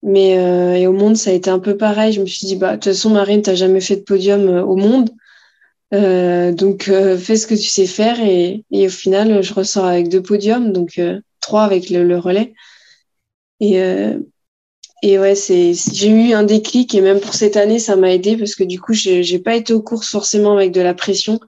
Mais 0.07 0.39
euh, 0.39 0.75
et 0.77 0.87
au 0.87 0.93
monde, 0.93 1.17
ça 1.17 1.31
a 1.31 1.33
été 1.33 1.51
un 1.51 1.59
peu 1.59 1.77
pareil. 1.77 2.13
Je 2.13 2.21
me 2.21 2.27
suis 2.27 2.47
dit, 2.47 2.57
bah, 2.57 2.73
de 2.73 2.75
toute 2.77 2.85
façon, 2.93 3.11
Marine, 3.11 3.43
tu 3.43 3.51
n'as 3.51 3.57
jamais 3.57 3.81
fait 3.81 3.97
de 3.97 4.03
podium 4.03 4.49
euh, 4.49 4.63
au 4.63 4.77
monde. 4.77 5.11
donc, 5.93 6.85
fais 6.85 7.37
ce 7.37 7.47
que 7.47 7.55
tu 7.55 7.69
sais 7.69 7.87
faire. 7.87 8.21
Et, 8.21 8.65
et, 8.71 8.87
au 8.87 8.91
final, 8.91 9.43
je 9.43 9.53
ressors 9.53 9.85
avec 9.85 10.09
deux 10.09 10.23
podiums, 10.23 10.73
donc 10.73 11.01
trois 11.41 11.65
avec 11.65 11.91
le, 11.91 12.19
relais. 12.19 12.55
Et, 13.61 13.81
et 15.03 15.19
ouais, 15.19 15.35
j'ai 15.35 16.09
eu 16.09 16.33
un 16.35 16.45
déclic 16.45 16.95
et 16.95 17.01
même 17.01 17.21
pour 17.21 17.35
cette 17.35 17.57
année, 17.57 17.79
ça 17.79 17.97
m'a 17.97 18.13
aidé 18.13 18.37
parce 18.37 18.55
que 18.55 18.65
du 18.65 18.81
coup, 18.81 18.93
j'ai, 18.93 19.23
j'ai 19.23 19.39
pas 19.39 19.57
été 19.57 19.73
aux 19.73 19.83
courses 19.83 20.11
forcément 20.11 20.55
avec 20.55 20.73
de 20.73 20.81
la 20.81 20.95
pression. 20.95 21.41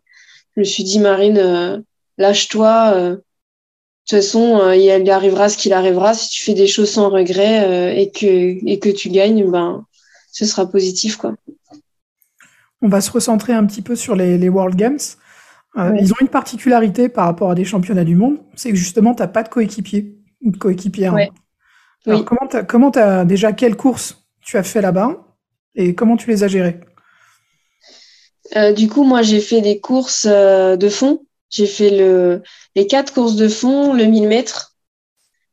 Je 0.56 0.61
me 0.61 0.64
suis 0.64 0.85
dit, 0.85 0.98
Marine, 0.98 1.38
euh, 1.38 1.78
lâche-toi. 2.18 3.18
Euh, 4.12 4.16
de 4.16 4.20
toute 4.20 4.24
façon, 4.24 4.58
euh, 4.60 4.76
il 4.76 5.10
arrivera 5.10 5.48
ce 5.48 5.56
qu'il 5.56 5.72
arrivera. 5.72 6.14
Si 6.14 6.30
tu 6.30 6.42
fais 6.42 6.54
des 6.54 6.66
choses 6.66 6.90
sans 6.90 7.10
regret 7.10 8.00
et 8.00 8.10
que 8.10 8.26
et 8.66 8.78
que 8.78 8.88
tu 8.88 9.10
gagnes, 9.10 9.50
ben, 9.50 9.84
ce 10.32 10.44
sera 10.44 10.66
positif, 10.66 11.16
quoi. 11.16 11.34
On 12.80 12.88
va 12.88 13.00
se 13.00 13.10
recentrer 13.10 13.52
un 13.52 13.66
petit 13.66 13.82
peu 13.82 13.96
sur 13.96 14.14
les, 14.14 14.38
les 14.38 14.48
World 14.48 14.76
Games. 14.76 14.98
Ils 15.76 16.12
ont 16.12 16.16
une 16.20 16.28
particularité 16.28 17.08
par 17.08 17.26
rapport 17.26 17.52
à 17.52 17.54
des 17.54 17.64
championnats 17.64 18.04
du 18.04 18.16
monde, 18.16 18.38
c'est 18.56 18.70
que 18.70 18.76
justement, 18.76 19.14
tu 19.14 19.22
n'as 19.22 19.28
pas 19.28 19.44
de 19.44 19.48
coéquipier 19.48 20.16
ou 20.42 20.50
de 20.50 20.56
coéquipière. 20.56 21.14
Ouais. 21.14 21.30
Alors, 22.06 22.24
comment 22.66 22.90
tu 22.90 22.98
as, 22.98 23.24
déjà 23.24 23.52
quelles 23.52 23.76
courses 23.76 24.24
tu 24.40 24.56
as 24.56 24.62
fait 24.62 24.80
là-bas 24.80 25.16
et 25.74 25.94
comment 25.94 26.16
tu 26.16 26.30
les 26.30 26.42
as 26.42 26.48
gérées 26.48 26.80
euh, 28.56 28.72
Du 28.72 28.88
coup, 28.88 29.04
moi, 29.04 29.22
j'ai 29.22 29.40
fait 29.40 29.60
des 29.60 29.80
courses 29.80 30.26
euh, 30.28 30.76
de 30.76 30.88
fond. 30.88 31.24
J'ai 31.50 31.66
fait 31.66 31.90
le, 31.90 32.42
les 32.76 32.87
quatre 32.87 33.12
courses 33.12 33.37
de 33.37 33.48
fond, 33.48 33.94
le 33.94 34.04
1000 34.04 34.28
mètres. 34.28 34.74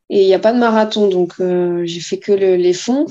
Et 0.10 0.22
il 0.22 0.28
n'y 0.28 0.34
a 0.36 0.40
pas 0.40 0.54
de 0.54 0.60
marathon, 0.60 1.08
donc 1.08 1.34
euh, 1.40 1.82
j'ai 1.86 2.00
fait 2.00 2.20
que 2.20 2.32
les 2.32 2.74
fonds. 2.74 3.08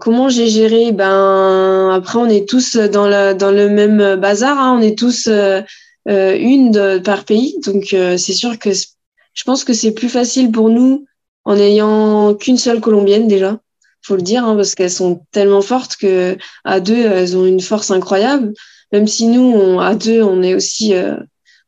comment 0.00 0.30
j'ai 0.30 0.48
géré? 0.48 0.92
Ben 0.92 1.90
après, 1.90 2.18
on 2.18 2.28
est 2.28 2.48
tous 2.48 2.76
dans, 2.76 3.06
la, 3.06 3.34
dans 3.34 3.50
le 3.50 3.68
même 3.68 4.16
bazar. 4.16 4.58
Hein. 4.58 4.78
On 4.78 4.82
est 4.82 4.96
tous 4.96 5.28
une 5.28 6.70
de, 6.70 6.98
par 6.98 7.24
pays, 7.24 7.58
donc 7.66 7.88
c'est 7.90 8.32
sûr 8.32 8.58
que 8.58 8.70
je 8.72 9.44
pense 9.44 9.64
que 9.64 9.74
c'est 9.74 9.92
plus 9.92 10.08
facile 10.08 10.50
pour 10.50 10.70
nous 10.70 11.04
en 11.44 11.56
ayant 11.56 12.34
qu'une 12.34 12.56
seule 12.56 12.80
colombienne 12.80 13.28
déjà 13.28 13.60
faut 14.06 14.16
le 14.16 14.22
dire 14.22 14.44
hein, 14.44 14.54
parce 14.54 14.74
qu'elles 14.74 14.90
sont 14.90 15.24
tellement 15.32 15.62
fortes 15.62 15.96
que 15.96 16.36
à 16.64 16.80
deux 16.80 17.04
elles 17.04 17.36
ont 17.36 17.44
une 17.44 17.60
force 17.60 17.90
incroyable 17.90 18.52
même 18.92 19.08
si 19.08 19.26
nous 19.26 19.42
on, 19.42 19.80
à 19.80 19.94
deux 19.94 20.22
on 20.22 20.42
est 20.42 20.54
aussi 20.54 20.94
euh, 20.94 21.16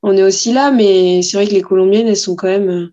on 0.02 0.16
est 0.16 0.22
aussi 0.22 0.52
là 0.52 0.70
mais 0.70 1.22
c'est 1.22 1.36
vrai 1.36 1.46
que 1.46 1.54
les 1.54 1.62
colombiennes 1.62 2.08
elles 2.08 2.16
sont 2.16 2.36
quand 2.36 2.48
même 2.48 2.68
euh, 2.70 2.92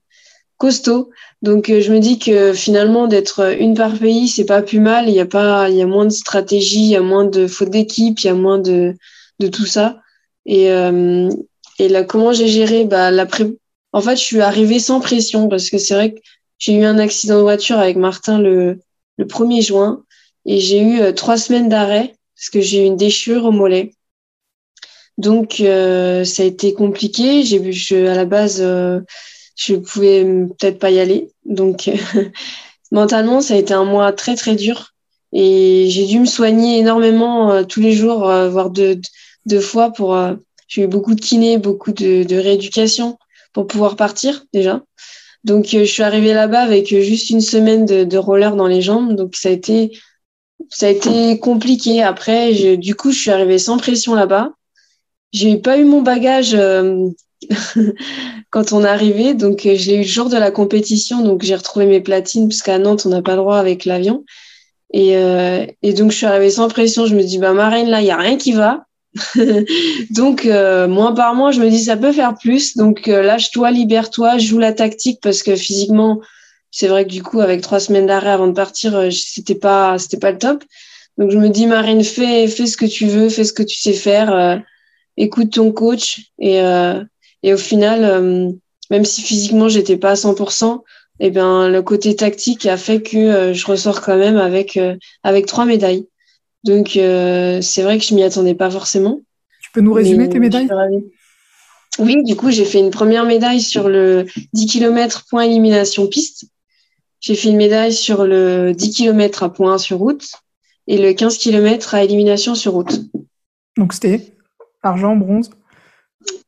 costauds. 0.57 1.09
Donc 1.41 1.69
euh, 1.69 1.81
je 1.81 1.91
me 1.93 1.99
dis 1.99 2.19
que 2.19 2.53
finalement 2.53 3.07
d'être 3.07 3.55
une 3.59 3.75
par 3.75 3.97
pays 3.97 4.27
c'est 4.27 4.45
pas 4.45 4.61
plus 4.61 4.79
mal. 4.79 5.09
Il 5.09 5.15
y 5.15 5.19
a 5.19 5.25
pas 5.25 5.69
il 5.69 5.75
y 5.77 5.81
a 5.81 5.87
moins 5.87 6.05
de 6.05 6.11
stratégie 6.11 6.81
il 6.81 6.89
y 6.91 6.95
a 6.95 7.01
moins 7.01 7.25
de 7.25 7.47
fautes 7.47 7.69
d'équipe 7.69 8.19
il 8.21 8.27
y 8.27 8.29
a 8.29 8.33
moins 8.35 8.59
de 8.59 8.95
de 9.39 9.47
tout 9.47 9.65
ça. 9.65 10.01
Et 10.45 10.67
et 11.79 11.89
là 11.89 12.03
comment 12.03 12.33
j'ai 12.33 12.47
géré? 12.47 12.85
Bah 12.85 13.11
la 13.11 13.27
en 13.93 14.01
fait 14.01 14.15
je 14.15 14.21
suis 14.23 14.41
arrivée 14.41 14.79
sans 14.79 14.99
pression 14.99 15.47
parce 15.49 15.69
que 15.69 15.77
c'est 15.77 15.93
vrai 15.93 16.13
que 16.13 16.19
j'ai 16.59 16.73
eu 16.73 16.83
un 16.83 16.99
accident 16.99 17.37
de 17.37 17.41
voiture 17.41 17.77
avec 17.79 17.97
Martin 17.97 18.39
le, 18.39 18.79
le 19.17 19.25
1er 19.25 19.61
juin 19.61 20.03
et 20.45 20.59
j'ai 20.59 20.81
eu 20.81 21.01
euh, 21.01 21.11
trois 21.11 21.37
semaines 21.37 21.69
d'arrêt 21.69 22.13
parce 22.35 22.49
que 22.49 22.61
j'ai 22.61 22.83
eu 22.83 22.85
une 22.85 22.97
déchirure 22.97 23.45
au 23.45 23.51
mollet. 23.51 23.93
Donc 25.17 25.61
euh, 25.61 26.23
ça 26.23 26.43
a 26.43 26.45
été 26.45 26.73
compliqué. 26.73 27.43
J'ai 27.43 27.71
je, 27.71 28.07
à 28.07 28.15
la 28.15 28.25
base 28.25 28.59
euh, 28.61 29.01
je 29.55 29.75
pouvais 29.75 30.23
peut-être 30.23 30.79
pas 30.79 30.91
y 30.91 30.99
aller. 30.99 31.31
Donc 31.45 31.89
mentalement 32.91 33.41
ça 33.41 33.55
a 33.55 33.57
été 33.57 33.73
un 33.73 33.85
mois 33.85 34.11
très 34.13 34.35
très 34.35 34.55
dur 34.55 34.93
et 35.33 35.87
j'ai 35.89 36.05
dû 36.05 36.19
me 36.19 36.25
soigner 36.25 36.79
énormément 36.79 37.63
tous 37.65 37.81
les 37.81 37.91
jours, 37.91 38.19
voire 38.49 38.69
deux, 38.69 39.01
deux 39.45 39.59
fois 39.59 39.91
pour. 39.91 40.17
j'ai 40.67 40.83
eu 40.83 40.87
beaucoup 40.87 41.13
de 41.15 41.19
kiné, 41.21 41.57
beaucoup 41.57 41.91
de, 41.91 42.23
de 42.23 42.35
rééducation 42.37 43.17
pour 43.53 43.67
pouvoir 43.67 43.95
partir 43.95 44.45
déjà. 44.53 44.81
Donc, 45.45 45.75
euh, 45.75 45.81
je 45.81 45.85
suis 45.85 46.03
arrivée 46.03 46.33
là-bas 46.33 46.61
avec 46.61 46.91
euh, 46.91 47.01
juste 47.01 47.29
une 47.29 47.39
semaine 47.39 47.85
de, 47.85 48.03
de, 48.03 48.17
roller 48.17 48.55
dans 48.55 48.67
les 48.67 48.81
jambes. 48.81 49.15
Donc, 49.15 49.35
ça 49.35 49.49
a 49.49 49.51
été, 49.51 49.97
ça 50.69 50.87
a 50.87 50.89
été 50.89 51.39
compliqué. 51.39 52.01
Après, 52.01 52.53
je, 52.55 52.75
du 52.75 52.95
coup, 52.95 53.11
je 53.11 53.19
suis 53.19 53.31
arrivée 53.31 53.59
sans 53.59 53.77
pression 53.77 54.15
là-bas. 54.15 54.49
J'ai 55.35 55.57
pas 55.57 55.77
eu 55.77 55.83
mon 55.83 56.01
bagage 56.01 56.53
euh, 56.53 57.09
quand 58.51 58.73
on 58.73 58.83
est 58.83 58.87
arrivé. 58.87 59.33
Donc, 59.33 59.61
je 59.63 59.89
l'ai 59.89 59.95
eu 59.95 60.01
le 60.01 60.03
jour 60.03 60.29
de 60.29 60.37
la 60.37 60.51
compétition. 60.51 61.21
Donc, 61.21 61.43
j'ai 61.43 61.55
retrouvé 61.55 61.85
mes 61.85 62.01
platines 62.01 62.47
puisqu'à 62.47 62.79
Nantes, 62.79 63.05
on 63.05 63.09
n'a 63.09 63.21
pas 63.21 63.33
le 63.33 63.41
droit 63.41 63.57
avec 63.57 63.85
l'avion. 63.85 64.23
Et, 64.93 65.11
et, 65.81 65.93
donc, 65.93 66.11
je 66.11 66.17
suis 66.17 66.25
arrivée 66.25 66.49
sans 66.49 66.69
pression. 66.69 67.05
Je 67.05 67.15
me 67.15 67.23
dis, 67.23 67.37
bah, 67.37 67.51
Marine, 67.51 67.89
là, 67.89 68.01
il 68.01 68.07
y 68.07 68.11
a 68.11 68.17
rien 68.17 68.37
qui 68.37 68.53
va. 68.53 68.85
donc, 70.11 70.45
euh, 70.45 70.87
mois 70.87 71.13
par 71.13 71.35
mois, 71.35 71.51
je 71.51 71.61
me 71.61 71.69
dis 71.69 71.83
ça 71.83 71.97
peut 71.97 72.11
faire 72.11 72.35
plus. 72.35 72.75
Donc, 72.75 73.07
euh, 73.07 73.21
lâche-toi, 73.21 73.71
libère-toi, 73.71 74.37
joue 74.37 74.59
la 74.59 74.73
tactique 74.73 75.19
parce 75.21 75.43
que 75.43 75.55
physiquement, 75.55 76.21
c'est 76.71 76.87
vrai 76.87 77.05
que 77.05 77.11
du 77.11 77.23
coup, 77.23 77.39
avec 77.39 77.61
trois 77.61 77.79
semaines 77.79 78.07
d'arrêt 78.07 78.31
avant 78.31 78.47
de 78.47 78.53
partir, 78.53 78.95
euh, 78.95 79.09
c'était 79.11 79.55
pas, 79.55 79.97
c'était 79.97 80.17
pas 80.17 80.31
le 80.31 80.37
top. 80.37 80.63
Donc, 81.17 81.31
je 81.31 81.37
me 81.37 81.49
dis, 81.49 81.65
Marine, 81.65 82.03
fais, 82.03 82.47
fais 82.47 82.65
ce 82.65 82.75
que 82.75 82.85
tu 82.85 83.05
veux, 83.05 83.29
fais 83.29 83.45
ce 83.45 83.53
que 83.53 83.63
tu 83.63 83.77
sais 83.77 83.93
faire, 83.93 84.33
euh, 84.33 84.57
écoute 85.17 85.53
ton 85.53 85.71
coach 85.71 86.31
et 86.39 86.59
et 87.43 87.53
au 87.53 87.57
final, 87.57 88.55
même 88.89 89.05
si 89.05 89.21
physiquement 89.21 89.69
j'étais 89.69 89.97
pas 89.97 90.11
à 90.11 90.15
100%, 90.15 90.83
eh 91.19 91.29
bien, 91.29 91.69
le 91.69 91.81
côté 91.81 92.15
tactique 92.15 92.65
a 92.65 92.77
fait 92.77 93.01
que 93.01 93.53
je 93.53 93.65
ressors 93.65 94.01
quand 94.01 94.17
même 94.17 94.37
avec 94.37 94.79
avec 95.23 95.45
trois 95.45 95.65
médailles. 95.65 96.07
Donc, 96.65 96.97
euh, 96.97 97.61
c'est 97.61 97.83
vrai 97.83 97.99
que 97.99 98.03
je 98.03 98.15
m'y 98.15 98.23
attendais 98.23 98.55
pas 98.55 98.71
forcément. 98.71 99.21
Tu 99.61 99.69
peux 99.71 99.81
nous 99.81 99.93
résumer 99.93 100.27
tes 100.27 100.39
médailles? 100.39 100.67
Oui, 101.99 102.23
du 102.23 102.35
coup, 102.35 102.49
j'ai 102.49 102.65
fait 102.65 102.79
une 102.79 102.89
première 102.89 103.23
médaille 103.23 103.61
sur 103.61 103.87
le 103.87 104.25
10 104.53 104.65
km 104.65 105.25
point 105.29 105.43
élimination 105.43 106.07
piste. 106.07 106.47
J'ai 107.21 107.35
fait 107.35 107.49
une 107.49 107.57
médaille 107.57 107.93
sur 107.93 108.25
le 108.25 108.73
10 108.73 108.89
km 108.91 109.43
à 109.43 109.53
point 109.53 109.77
sur 109.77 109.99
route 109.99 110.27
et 110.87 110.97
le 110.97 111.13
15 111.13 111.37
km 111.37 111.93
à 111.93 112.03
élimination 112.03 112.55
sur 112.55 112.73
route. 112.73 112.99
Donc 113.77 113.93
c'était 113.93 114.34
argent, 114.85 115.15
bronze 115.15 115.49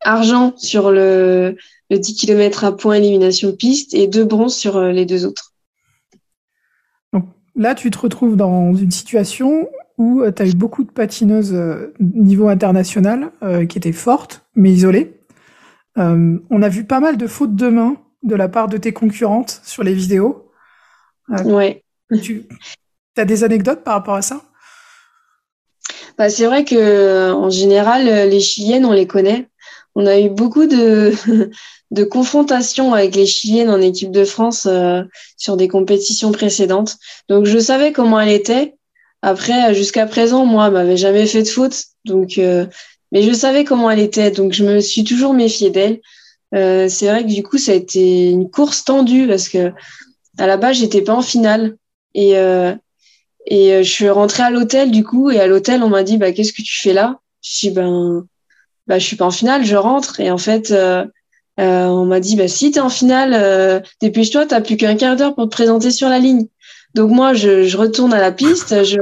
Argent 0.02 0.54
sur 0.58 0.92
le, 0.92 1.56
le 1.90 2.00
10 2.00 2.16
km 2.16 2.64
à 2.64 2.76
point 2.76 2.96
élimination 2.96 3.52
piste 3.54 3.94
et 3.94 4.08
deux 4.08 4.26
bronzes 4.26 4.56
sur 4.56 4.78
euh, 4.78 4.92
les 4.92 5.06
deux 5.06 5.26
autres. 5.26 5.54
Donc 7.14 7.26
là, 7.56 7.76
tu 7.76 7.92
te 7.92 7.98
retrouves 7.98 8.36
dans 8.36 8.74
une 8.74 8.92
situation 8.92 9.70
où 9.98 10.22
euh, 10.22 10.32
tu 10.32 10.42
as 10.42 10.48
eu 10.48 10.54
beaucoup 10.54 10.84
de 10.84 10.92
patineuses 10.92 11.54
euh, 11.54 11.94
niveau 12.00 12.48
international 12.48 13.32
qui 13.70 13.78
étaient 13.78 13.92
fortes 13.92 14.48
mais 14.56 14.72
isolées. 14.72 15.18
Euh, 15.98 16.38
on 16.50 16.62
a 16.62 16.70
vu 16.70 16.84
pas 16.84 17.00
mal 17.00 17.18
de 17.18 17.28
fautes 17.28 17.56
de 17.56 17.70
main 17.70 17.98
de 18.24 18.36
la 18.36 18.50
part 18.50 18.68
de 18.68 18.78
tes 18.78 18.94
concurrentes 18.94 19.62
sur 19.64 19.84
les 19.84 19.94
vidéos. 19.94 20.52
Euh, 21.32 21.44
ouais. 21.44 21.84
Tu 22.22 22.48
as 23.16 23.26
des 23.26 23.44
anecdotes 23.44 23.84
par 23.84 23.96
rapport 23.96 24.16
à 24.16 24.22
ça? 24.22 24.42
Bah, 26.18 26.30
C'est 26.30 26.46
vrai 26.46 26.66
que 26.66 27.32
en 27.32 27.50
général, 27.50 28.30
les 28.30 28.40
Chiliennes, 28.40 28.86
on 28.86 28.94
les 28.94 29.08
connaît. 29.08 29.48
On 29.96 30.06
a 30.06 30.20
eu 30.20 30.30
beaucoup 30.30 30.68
de, 30.68 31.14
de 31.92 32.04
confrontations 32.04 32.94
avec 32.94 33.16
les 33.16 33.26
Chiliennes 33.26 33.70
en 33.70 33.82
équipe 33.82 34.12
de 34.12 34.26
France 34.26 34.68
euh, 34.70 35.02
sur 35.38 35.58
des 35.58 35.68
compétitions 35.68 36.32
précédentes. 36.32 36.98
Donc 37.30 37.46
je 37.46 37.58
savais 37.58 37.92
comment 37.92 38.20
elle 38.20 38.30
était. 38.30 38.76
Après, 39.24 39.74
jusqu'à 39.74 40.06
présent, 40.06 40.46
moi, 40.46 40.68
elle 40.68 40.74
m'avait 40.74 40.98
jamais 40.98 41.26
fait 41.26 41.42
de 41.44 41.48
faute. 41.48 41.86
Donc 42.06 42.40
mais 43.12 43.24
je 43.24 43.34
savais 43.34 43.64
comment 43.64 43.90
elle 43.90 44.00
était, 44.00 44.32
donc 44.32 44.54
je 44.54 44.64
me 44.64 44.80
suis 44.80 45.04
toujours 45.04 45.34
méfiée 45.34 45.70
d'elle. 45.70 46.02
Euh, 46.56 46.90
c'est 46.90 47.08
vrai 47.08 47.24
que 47.24 47.30
du 47.30 47.44
coup, 47.44 47.58
ça 47.58 47.72
a 47.72 47.76
été 47.76 48.30
une 48.30 48.50
course 48.50 48.84
tendue 48.84 49.28
parce 49.28 49.50
que 49.50 49.72
à 50.38 50.48
la 50.48 50.58
base, 50.58 50.78
j'étais 50.78 51.02
pas 51.02 51.16
en 51.16 51.22
finale. 51.22 51.78
Et, 52.14 52.38
euh, 52.38 52.74
et 53.48 53.74
euh, 53.74 53.84
je 53.84 53.90
suis 53.90 54.10
rentrée 54.10 54.44
à 54.44 54.52
l'hôtel 54.52 54.92
du 54.92 55.04
coup, 55.04 55.32
et 55.32 55.40
à 55.40 55.48
l'hôtel, 55.48 55.82
on 55.82 55.90
m'a 55.90 56.04
dit 56.04 56.18
bah 56.18 56.32
qu'est-ce 56.34 56.52
que 56.52 56.62
tu 56.62 56.82
fais 56.82 56.94
là? 56.94 57.20
Je 57.42 57.60
dis 57.60 57.72
ben 57.72 58.26
bah 58.88 59.00
je 59.00 59.06
suis 59.06 59.16
pas 59.16 59.26
en 59.26 59.32
finale, 59.32 59.66
je 59.66 59.76
rentre. 59.78 60.20
Et 60.20 60.30
en 60.30 60.38
fait, 60.38 60.72
euh, 60.72 61.06
euh 61.60 61.86
on 61.86 62.06
m'a 62.06 62.20
dit 62.20 62.36
bah 62.36 62.50
si 62.50 62.72
t'es 62.72 62.82
en 62.82 62.90
finale, 62.90 63.34
euh, 63.34 63.80
dépêche-toi, 64.02 64.46
t'as 64.46 64.62
plus 64.62 64.76
qu'un 64.76 64.96
quart 64.96 65.16
d'heure 65.16 65.34
pour 65.34 65.46
te 65.46 65.50
présenter 65.50 65.92
sur 65.92 66.10
la 66.10 66.20
ligne. 66.20 66.48
Donc 66.94 67.10
moi, 67.12 67.34
je, 67.34 67.64
je 67.64 67.78
retourne 67.78 68.14
à 68.14 68.20
la 68.20 68.34
piste, 68.34 68.84
je, 68.84 68.98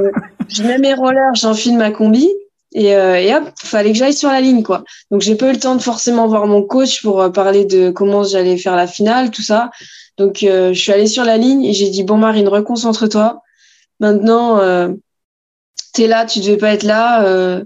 je 0.47 0.63
mets 0.63 0.77
mes 0.77 0.93
rollers, 0.93 1.33
j'enfile 1.35 1.77
ma 1.77 1.91
combi. 1.91 2.29
Et, 2.73 2.93
euh, 2.93 3.15
et 3.15 3.33
hop, 3.33 3.45
fallait 3.57 3.93
que 3.93 3.97
j'aille 3.97 4.13
sur 4.13 4.29
la 4.29 4.41
ligne, 4.41 4.61
quoi. 4.61 4.83
Donc 5.09 5.21
j'ai 5.21 5.35
pas 5.35 5.49
eu 5.49 5.53
le 5.53 5.59
temps 5.59 5.75
de 5.75 5.81
forcément 5.81 6.27
voir 6.27 6.45
mon 6.45 6.61
coach 6.61 7.01
pour 7.01 7.21
euh, 7.21 7.29
parler 7.29 7.63
de 7.65 7.89
comment 7.89 8.23
j'allais 8.23 8.57
faire 8.57 8.75
la 8.75 8.85
finale, 8.85 9.31
tout 9.31 9.41
ça. 9.41 9.71
Donc 10.17 10.39
je 10.41 10.73
suis 10.73 10.91
allée 10.91 11.07
sur 11.07 11.25
la 11.25 11.37
ligne 11.37 11.65
et 11.65 11.73
j'ai 11.73 11.89
dit 11.89 12.03
bon 12.03 12.17
Marine, 12.17 12.47
reconcentre-toi. 12.47 13.41
Maintenant, 13.99 14.59
euh, 14.59 14.89
t'es 15.93 16.07
là, 16.07 16.25
tu 16.25 16.39
devais 16.39 16.57
pas 16.57 16.73
être 16.73 16.83
là. 16.83 17.25
Euh, 17.25 17.63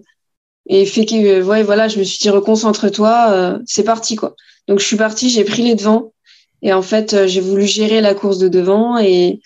et 0.67 0.85
fait 0.85 1.05
que 1.05 1.41
ouais 1.41 1.63
voilà, 1.63 1.87
je 1.87 1.97
me 1.97 2.03
suis 2.03 2.19
dit 2.19 2.29
reconcentre-toi, 2.29 3.59
c'est 3.65 3.83
parti 3.83 4.15
quoi. 4.15 4.35
Donc 4.67 4.79
je 4.79 4.85
suis 4.85 4.97
partie, 4.97 5.29
j'ai 5.31 5.43
pris 5.43 5.63
les 5.63 5.73
devants 5.73 6.13
et 6.61 6.73
en 6.73 6.83
fait 6.83 7.25
j'ai 7.25 7.41
voulu 7.41 7.65
gérer 7.65 8.01
la 8.01 8.13
course 8.13 8.37
de 8.37 8.49
devant 8.49 8.99
et 8.99 9.41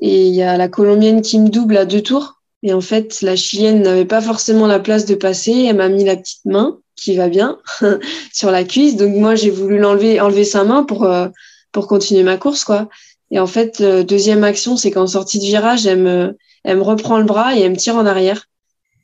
et 0.00 0.26
il 0.26 0.34
y 0.34 0.42
a 0.42 0.56
la 0.56 0.68
colombienne 0.68 1.22
qui 1.22 1.38
me 1.38 1.48
double 1.48 1.76
à 1.76 1.84
deux 1.84 2.02
tours. 2.02 2.42
Et 2.62 2.72
en 2.72 2.80
fait, 2.80 3.22
la 3.22 3.36
chilienne 3.36 3.82
n'avait 3.82 4.04
pas 4.04 4.20
forcément 4.20 4.66
la 4.66 4.80
place 4.80 5.04
de 5.04 5.14
passer. 5.14 5.66
Elle 5.68 5.76
m'a 5.76 5.88
mis 5.88 6.04
la 6.04 6.16
petite 6.16 6.44
main 6.44 6.78
qui 6.96 7.16
va 7.16 7.28
bien 7.28 7.58
sur 8.32 8.50
la 8.50 8.64
cuisse. 8.64 8.96
Donc 8.96 9.14
moi, 9.14 9.34
j'ai 9.34 9.50
voulu 9.50 9.78
l'enlever, 9.78 10.20
enlever 10.20 10.44
sa 10.44 10.64
main 10.64 10.82
pour 10.82 11.04
euh, 11.04 11.28
pour 11.72 11.86
continuer 11.86 12.22
ma 12.22 12.38
course, 12.38 12.64
quoi. 12.64 12.88
Et 13.30 13.38
en 13.40 13.46
fait, 13.46 13.82
deuxième 13.82 14.44
action, 14.44 14.76
c'est 14.76 14.90
qu'en 14.90 15.06
sortie 15.06 15.38
de 15.38 15.44
virage, 15.44 15.86
elle 15.86 15.98
me 15.98 16.36
elle 16.64 16.80
reprend 16.80 17.18
le 17.18 17.24
bras 17.24 17.56
et 17.56 17.60
elle 17.60 17.72
me 17.72 17.76
tire 17.76 17.96
en 17.96 18.06
arrière. 18.06 18.48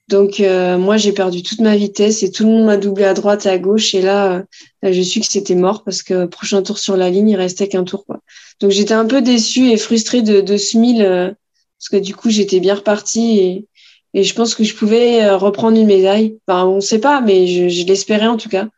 Donc 0.09 0.41
euh, 0.41 0.79
moi, 0.79 0.97
j'ai 0.97 1.13
perdu 1.13 1.43
toute 1.43 1.61
ma 1.61 1.77
vitesse 1.77 2.23
et 2.23 2.31
tout 2.31 2.45
le 2.45 2.51
monde 2.51 2.65
m'a 2.67 2.77
doublé 2.77 3.05
à 3.05 3.15
droite 3.15 3.47
et 3.47 3.49
à 3.49 3.59
gauche. 3.59 3.95
Et 3.95 4.03
là, 4.03 4.45
euh, 4.85 4.93
je 4.93 5.01
suis 5.01 5.21
que 5.21 5.27
c'était 5.27 5.55
mort 5.55 5.85
parce 5.85 6.03
que 6.03 6.27
prochain 6.27 6.63
tour 6.63 6.79
sur 6.79 6.97
la 6.97 7.09
ligne, 7.09 7.31
il 7.31 7.37
restait 7.37 7.69
qu'un 7.69 7.85
tour, 7.85 8.05
quoi. 8.05 8.21
Donc 8.61 8.71
j'étais 8.71 8.95
un 8.95 9.07
peu 9.07 9.23
déçue 9.23 9.71
et 9.71 9.77
frustrée 9.77 10.23
de, 10.23 10.41
de 10.41 10.57
ce 10.57 10.77
mille 10.77 11.37
parce 11.83 11.89
que 11.89 11.97
du 11.97 12.15
coup 12.15 12.31
j'étais 12.31 12.61
bien 12.61 12.77
repartie 12.77 13.41
et, 13.41 13.67
je 14.15 14.35
pense 14.35 14.55
que 14.55 14.63
je 14.63 14.75
pouvais 14.75 15.25
euh, 15.25 15.37
reprendre 15.39 15.79
une 15.79 15.87
médaille. 15.87 16.39
Enfin, 16.47 16.67
on 16.67 16.77
ne 16.77 16.81
sait 16.81 16.99
pas, 16.99 17.23
mais 17.23 17.47
je, 17.47 17.87
l'espérais 17.87 18.27
en 18.27 18.37
tout 18.37 18.51
cas. 18.51 18.69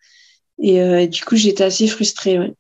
Et, 0.63 0.81
euh, 0.81 1.01
et 1.01 1.09
du 1.09 1.25
coup, 1.25 1.35
j'étais 1.35 1.65
assez 1.65 1.89
frustrée. 1.89 2.39
Ouais. 2.39 2.53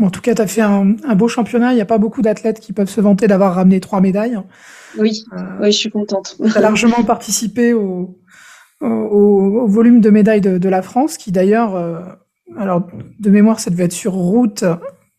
En 0.00 0.10
tout 0.10 0.20
cas, 0.20 0.34
tu 0.34 0.42
as 0.42 0.46
fait 0.46 0.60
un, 0.60 0.94
un, 1.04 1.14
beau 1.14 1.28
championnat. 1.28 1.72
Il 1.72 1.76
n'y 1.76 1.80
a 1.80 1.86
pas 1.86 1.98
beaucoup 1.98 2.22
d'athlètes 2.22 2.60
qui 2.60 2.72
peuvent 2.72 2.88
se 2.88 3.00
vanter 3.00 3.26
d'avoir 3.28 3.54
ramené 3.54 3.80
trois 3.80 4.00
médailles. 4.00 4.38
Oui, 4.98 5.24
euh, 5.32 5.36
oui 5.60 5.72
je 5.72 5.78
suis 5.78 5.90
contente. 5.90 6.36
tu 6.38 6.56
as 6.56 6.60
largement 6.60 7.02
participé 7.02 7.72
au, 7.72 8.18
au, 8.80 8.86
au, 8.86 9.66
volume 9.66 10.00
de 10.00 10.10
médailles 10.10 10.40
de, 10.40 10.58
de 10.58 10.68
la 10.68 10.82
France, 10.82 11.16
qui 11.16 11.32
d'ailleurs, 11.32 11.76
euh, 11.76 12.00
alors 12.58 12.86
de 13.18 13.30
mémoire, 13.30 13.58
ça 13.58 13.70
devait 13.70 13.84
être 13.84 13.92
sur 13.92 14.12
route. 14.12 14.64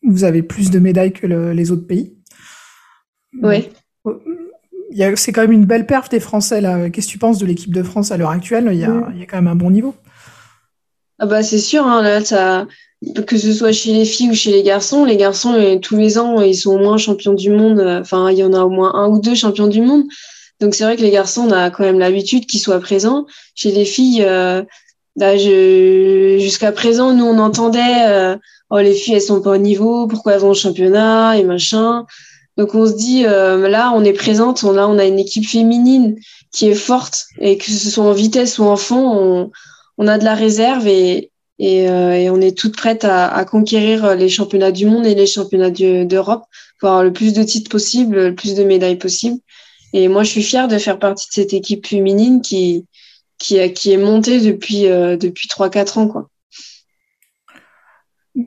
Vous 0.04 0.24
avez 0.24 0.44
plus 0.44 0.70
de 0.70 0.80
médailles 0.80 1.14
que 1.14 1.26
le, 1.26 1.54
les 1.54 1.72
autres 1.72 1.88
pays. 1.88 2.16
Oui 3.42 3.70
c'est 5.16 5.32
quand 5.32 5.42
même 5.42 5.52
une 5.52 5.66
belle 5.66 5.86
perf 5.86 6.10
des 6.10 6.20
Français 6.20 6.62
là. 6.62 6.90
Qu'est-ce 6.90 7.08
que 7.08 7.12
tu 7.12 7.18
penses 7.18 7.38
de 7.38 7.46
l'équipe 7.46 7.74
de 7.74 7.84
France 7.84 8.12
à 8.12 8.18
l'heure 8.18 8.30
actuelle? 8.32 8.70
Il 8.72 8.78
y, 8.78 8.84
a, 8.84 8.90
mmh. 8.90 9.12
il 9.14 9.20
y, 9.20 9.24
a, 9.24 9.26
quand 9.26 9.38
même 9.38 9.48
un 9.48 9.56
bon 9.56 9.72
niveau. 9.72 9.94
Ah 11.20 11.26
bah 11.26 11.42
c'est 11.44 11.60
sûr, 11.60 11.86
hein, 11.86 12.02
là, 12.04 12.24
ça, 12.24 12.68
que 13.26 13.38
ce 13.38 13.54
soit 13.54 13.72
chez 13.72 13.94
les 13.94 14.06
filles 14.06 14.32
ou 14.32 14.36
chez 14.36 14.52
les 14.52 14.64
garçons, 14.64 15.06
les 15.06 15.18
garçons 15.18 15.54
euh, 15.54 15.78
tous 15.80 15.98
les 15.98 16.18
ans 16.18 16.42
ils 16.42 16.56
sont 16.56 16.72
au 16.72 16.78
moins 16.80 16.98
champions 16.98 17.34
du 17.34 17.50
monde. 17.50 17.80
Enfin 17.80 18.32
il 18.32 18.38
y 18.38 18.44
en 18.44 18.54
a 18.54 18.62
au 18.64 18.70
moins 18.70 18.94
un 18.96 19.08
ou 19.08 19.20
deux 19.20 19.36
champions 19.36 19.68
du 19.68 19.82
monde. 19.82 20.04
Donc 20.60 20.74
c'est 20.74 20.84
vrai 20.84 20.96
que 20.96 21.02
les 21.02 21.12
garçons 21.12 21.48
on 21.48 21.52
a 21.52 21.70
quand 21.70 21.84
même 21.84 22.00
l'habitude 22.00 22.46
qu'ils 22.46 22.60
soient 22.60 22.80
présents. 22.80 23.26
Chez 23.56 23.72
les 23.72 23.86
filles, 23.86 24.24
euh, 24.26 24.64
bah, 25.16 25.38
jusqu'à 25.38 26.72
présent 26.72 27.14
nous 27.14 27.26
on 27.26 27.40
entendait 27.40 28.08
euh, 28.08 28.36
oh 28.70 28.80
les 28.80 28.94
filles 28.94 29.16
elles 29.16 29.22
sont 29.22 29.42
pas 29.42 29.52
au 29.52 29.58
niveau, 29.58 30.08
pourquoi 30.08 30.34
elles 30.34 30.42
vont 30.42 30.52
au 30.52 30.56
championnat 30.56 31.38
et 31.38 31.44
machin. 31.44 32.06
Donc 32.58 32.74
on 32.74 32.88
se 32.88 32.94
dit 32.94 33.26
euh, 33.26 33.68
là 33.70 33.92
on 33.96 34.04
est 34.04 34.14
présente, 34.14 34.64
on 34.64 34.78
a 34.78 34.88
on 34.88 34.98
a 34.98 35.06
une 35.06 35.20
équipe 35.20 35.48
féminine 35.48 36.16
qui 36.52 36.68
est 36.68 36.76
forte 36.76 37.28
et 37.40 37.58
que 37.58 37.66
ce 37.66 37.90
soit 37.92 38.04
en 38.04 38.14
vitesse 38.14 38.58
ou 38.58 38.64
en 38.64 38.78
fond, 38.78 39.12
on, 39.14 39.52
on 39.98 40.08
a 40.08 40.18
de 40.18 40.24
la 40.24 40.36
réserve 40.36 40.88
et 40.88 41.32
euh, 41.62 42.30
on 42.32 42.42
est 42.42 42.58
toutes 42.58 42.76
prêtes 42.76 43.06
à, 43.06 43.44
conquérir 43.46 44.16
les 44.16 44.30
championnats 44.30 44.72
du 44.72 44.86
monde 44.86 45.06
et 45.06 45.16
les 45.16 45.26
championnats 45.26 45.72
d'Europe 45.72 46.44
pour 46.80 46.90
avoir 46.90 47.04
le 47.04 47.14
plus 47.14 47.34
de 47.34 47.44
titres 47.44 47.70
possible, 47.70 48.16
le 48.28 48.36
plus 48.36 48.56
de 48.56 48.64
médailles 48.64 48.98
possible. 48.98 49.40
Et 49.94 50.08
moi 50.08 50.24
je 50.24 50.30
suis 50.30 50.44
fière 50.44 50.68
de 50.68 50.78
faire 50.78 51.00
partie 51.00 51.28
de 51.30 51.34
cette 51.34 51.54
équipe 51.54 51.88
féminine 51.88 52.42
qui 52.42 52.86
est 53.52 53.98
montée 53.98 54.40
depuis 54.42 54.88
euh, 54.88 55.18
depuis 55.18 55.48
trois 55.48 55.70
quatre 55.70 55.98
ans. 55.98 56.28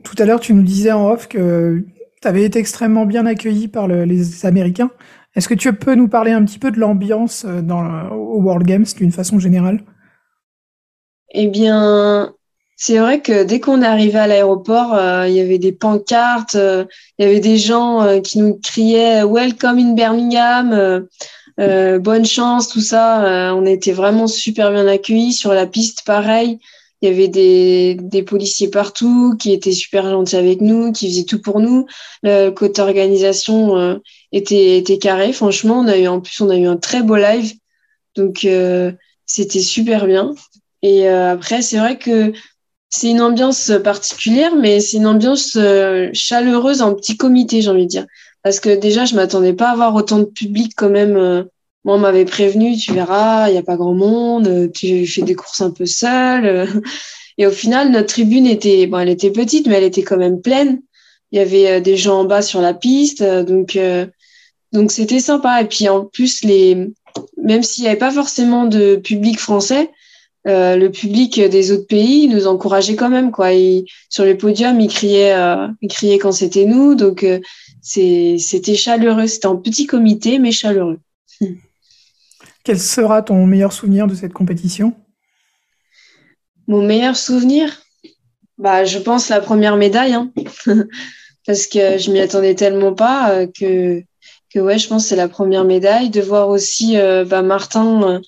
Tout 0.03 0.15
à 0.19 0.25
l'heure, 0.25 0.39
tu 0.39 0.53
nous 0.53 0.63
disais 0.63 0.91
en 0.93 1.09
off 1.09 1.27
que 1.27 1.83
tu 2.21 2.27
avais 2.27 2.43
été 2.43 2.59
extrêmement 2.59 3.05
bien 3.05 3.25
accueilli 3.25 3.67
par 3.67 3.87
le, 3.87 4.05
les 4.05 4.45
Américains. 4.45 4.89
Est-ce 5.35 5.49
que 5.49 5.53
tu 5.53 5.71
peux 5.73 5.95
nous 5.95 6.07
parler 6.07 6.31
un 6.31 6.45
petit 6.45 6.59
peu 6.59 6.71
de 6.71 6.79
l'ambiance 6.79 7.45
euh, 7.45 7.61
dans 7.61 8.09
au 8.09 8.41
World 8.41 8.65
Games 8.65 8.85
d'une 8.97 9.11
façon 9.11 9.39
générale? 9.39 9.83
Eh 11.33 11.47
bien, 11.47 12.33
c'est 12.75 12.97
vrai 12.97 13.21
que 13.21 13.43
dès 13.43 13.59
qu'on 13.59 13.81
arrivé 13.83 14.17
à 14.19 14.27
l'aéroport, 14.27 14.95
euh, 14.95 15.27
il 15.27 15.35
y 15.35 15.39
avait 15.39 15.59
des 15.59 15.71
pancartes, 15.71 16.55
euh, 16.55 16.85
il 17.17 17.25
y 17.25 17.29
avait 17.29 17.39
des 17.39 17.57
gens 17.57 18.01
euh, 18.01 18.19
qui 18.19 18.39
nous 18.39 18.55
criaient 18.55 19.23
Welcome 19.23 19.79
in 19.79 19.93
Birmingham, 19.93 21.07
bonne 21.99 22.25
chance, 22.25 22.67
tout 22.69 22.81
ça. 22.81 23.53
on 23.55 23.65
était 23.65 23.91
vraiment 23.93 24.27
super 24.27 24.71
bien 24.71 24.87
accueillis 24.87 25.33
sur 25.33 25.53
la 25.53 25.67
piste, 25.67 26.03
pareil. 26.05 26.59
Il 27.03 27.09
y 27.09 27.13
avait 27.13 27.27
des, 27.27 28.23
policiers 28.23 28.69
partout 28.69 29.35
qui 29.39 29.53
étaient 29.53 29.71
super 29.71 30.09
gentils 30.09 30.35
avec 30.35 30.61
nous, 30.61 30.91
qui 30.91 31.07
faisaient 31.07 31.23
tout 31.25 31.41
pour 31.41 31.59
nous. 31.59 31.85
Le 32.23 32.49
côté 32.49 32.81
organisation 32.81 33.99
était, 34.31 34.77
était 34.77 34.97
carré. 34.97 35.33
Franchement, 35.33 35.79
on 35.79 35.87
a 35.87 35.97
eu 35.97 36.07
en 36.07 36.19
plus 36.19 36.41
on 36.41 36.49
a 36.49 36.57
eu 36.57 36.65
un 36.65 36.77
très 36.77 37.03
beau 37.03 37.15
live, 37.15 37.53
donc 38.15 38.47
c'était 39.25 39.59
super 39.59 40.07
bien. 40.07 40.33
Et 40.81 41.07
euh, 41.09 41.31
après, 41.31 41.61
c'est 41.61 41.77
vrai 41.77 41.97
que 41.97 42.33
c'est 42.89 43.09
une 43.09 43.21
ambiance 43.21 43.71
particulière, 43.83 44.55
mais 44.55 44.79
c'est 44.79 44.97
une 44.97 45.07
ambiance 45.07 45.55
euh, 45.55 46.09
chaleureuse 46.13 46.81
en 46.81 46.93
petit 46.95 47.17
comité, 47.17 47.61
j'ai 47.61 47.69
envie 47.69 47.85
de 47.85 47.89
dire. 47.89 48.05
Parce 48.43 48.59
que 48.59 48.75
déjà, 48.75 49.05
je 49.05 49.15
m'attendais 49.15 49.53
pas 49.53 49.69
à 49.69 49.73
avoir 49.73 49.95
autant 49.95 50.19
de 50.19 50.25
public 50.25 50.73
quand 50.75 50.89
même 50.89 51.15
euh, 51.15 51.43
moi, 51.83 51.95
on 51.95 51.99
m'avait 51.99 52.25
prévenu, 52.25 52.77
tu 52.77 52.93
verras, 52.93 53.49
il 53.49 53.53
n'y 53.53 53.57
a 53.57 53.63
pas 53.63 53.75
grand 53.75 53.95
monde, 53.95 54.71
tu 54.71 55.07
fais 55.07 55.23
des 55.23 55.33
courses 55.33 55.61
un 55.61 55.71
peu 55.71 55.87
seul. 55.87 56.67
Et 57.39 57.47
au 57.47 57.51
final, 57.51 57.89
notre 57.89 58.09
tribune 58.09 58.45
était, 58.45 58.85
bon, 58.85 58.99
elle 58.99 59.09
était 59.09 59.31
petite, 59.31 59.65
mais 59.65 59.75
elle 59.75 59.83
était 59.85 60.03
quand 60.03 60.17
même 60.17 60.41
pleine. 60.41 60.81
Il 61.31 61.39
y 61.39 61.41
avait 61.41 61.81
des 61.81 61.97
gens 61.97 62.19
en 62.19 62.25
bas 62.25 62.43
sur 62.43 62.61
la 62.61 62.75
piste, 62.75 63.23
donc 63.23 63.75
euh, 63.77 64.05
donc 64.73 64.91
c'était 64.91 65.19
sympa. 65.19 65.61
Et 65.61 65.65
puis 65.65 65.89
en 65.89 66.05
plus, 66.05 66.43
les, 66.43 66.89
même 67.37 67.63
s'il 67.63 67.83
n'y 67.83 67.89
avait 67.89 67.97
pas 67.97 68.11
forcément 68.11 68.65
de 68.65 68.95
public 68.95 69.39
français, 69.39 69.89
le 70.45 70.87
public 70.89 71.39
des 71.39 71.71
autres 71.71 71.87
pays 71.87 72.27
nous 72.27 72.47
encourageait 72.47 72.95
quand 72.95 73.09
même 73.09 73.31
quoi. 73.31 73.49
sur 74.09 74.25
les 74.25 74.35
podiums, 74.35 74.79
ils 74.79 74.87
criaient, 74.87 75.35
ils 75.81 75.87
criaient 75.87 76.17
quand 76.17 76.31
c'était 76.31 76.65
nous, 76.65 76.95
donc 76.95 77.25
c'était 77.81 78.75
chaleureux. 78.75 79.27
C'était 79.27 79.47
un 79.47 79.55
petit 79.55 79.85
comité 79.85 80.39
mais 80.39 80.51
chaleureux. 80.51 80.99
Quel 82.63 82.79
sera 82.79 83.21
ton 83.21 83.45
meilleur 83.45 83.73
souvenir 83.73 84.07
de 84.07 84.15
cette 84.15 84.33
compétition? 84.33 84.93
Mon 86.67 86.85
meilleur 86.85 87.15
souvenir? 87.15 87.81
Bah, 88.57 88.85
Je 88.85 88.99
pense 88.99 89.29
la 89.29 89.41
première 89.41 89.77
médaille. 89.77 90.13
Hein. 90.13 90.31
Parce 91.47 91.65
que 91.65 91.97
je 91.97 92.11
m'y 92.11 92.19
attendais 92.19 92.53
tellement 92.53 92.93
pas 92.93 93.31
euh, 93.31 93.47
que, 93.47 94.03
que 94.53 94.59
ouais, 94.59 94.77
je 94.77 94.87
pense 94.87 95.03
que 95.03 95.09
c'est 95.09 95.15
la 95.15 95.27
première 95.27 95.65
médaille. 95.65 96.11
De 96.11 96.21
voir 96.21 96.49
aussi 96.49 96.97
euh, 96.97 97.25
bah, 97.25 97.41
Martin, 97.41 98.03
euh, 98.03 98.19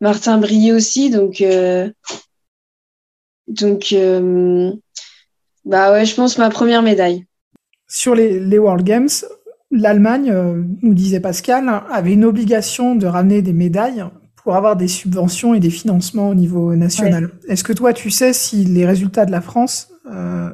Martin 0.00 0.38
briller 0.38 0.72
aussi. 0.72 1.10
Donc, 1.10 1.44
donc 3.48 3.94
bah 5.64 5.92
ouais, 5.92 6.04
je 6.04 6.14
pense 6.14 6.38
ma 6.38 6.50
première 6.50 6.82
médaille. 6.82 7.26
Sur 7.86 8.14
les, 8.14 8.40
les 8.40 8.58
World 8.58 8.84
Games, 8.84 9.08
l'Allemagne, 9.70 10.30
euh, 10.30 10.62
nous 10.82 10.94
disait 10.94 11.20
Pascal, 11.20 11.68
avait 11.90 12.12
une 12.12 12.24
obligation 12.24 12.94
de 12.94 13.06
ramener 13.06 13.42
des 13.42 13.52
médailles 13.52 14.04
pour 14.36 14.56
avoir 14.56 14.76
des 14.76 14.88
subventions 14.88 15.54
et 15.54 15.60
des 15.60 15.70
financements 15.70 16.28
au 16.28 16.34
niveau 16.34 16.74
national. 16.74 17.30
Est-ce 17.48 17.62
que 17.62 17.72
toi, 17.72 17.92
tu 17.92 18.10
sais 18.10 18.32
si 18.32 18.64
les 18.64 18.86
résultats 18.86 19.26
de 19.26 19.30
la 19.30 19.40
France 19.40 19.92
euh, 20.10 20.50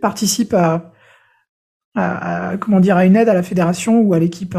participent 0.00 0.54
à, 0.54 0.92
comment 2.60 2.80
dire, 2.80 2.96
à 2.96 3.04
une 3.04 3.16
aide 3.16 3.28
à 3.28 3.34
la 3.34 3.42
fédération 3.42 4.00
ou 4.00 4.14
à 4.14 4.18
l'équipe? 4.18 4.56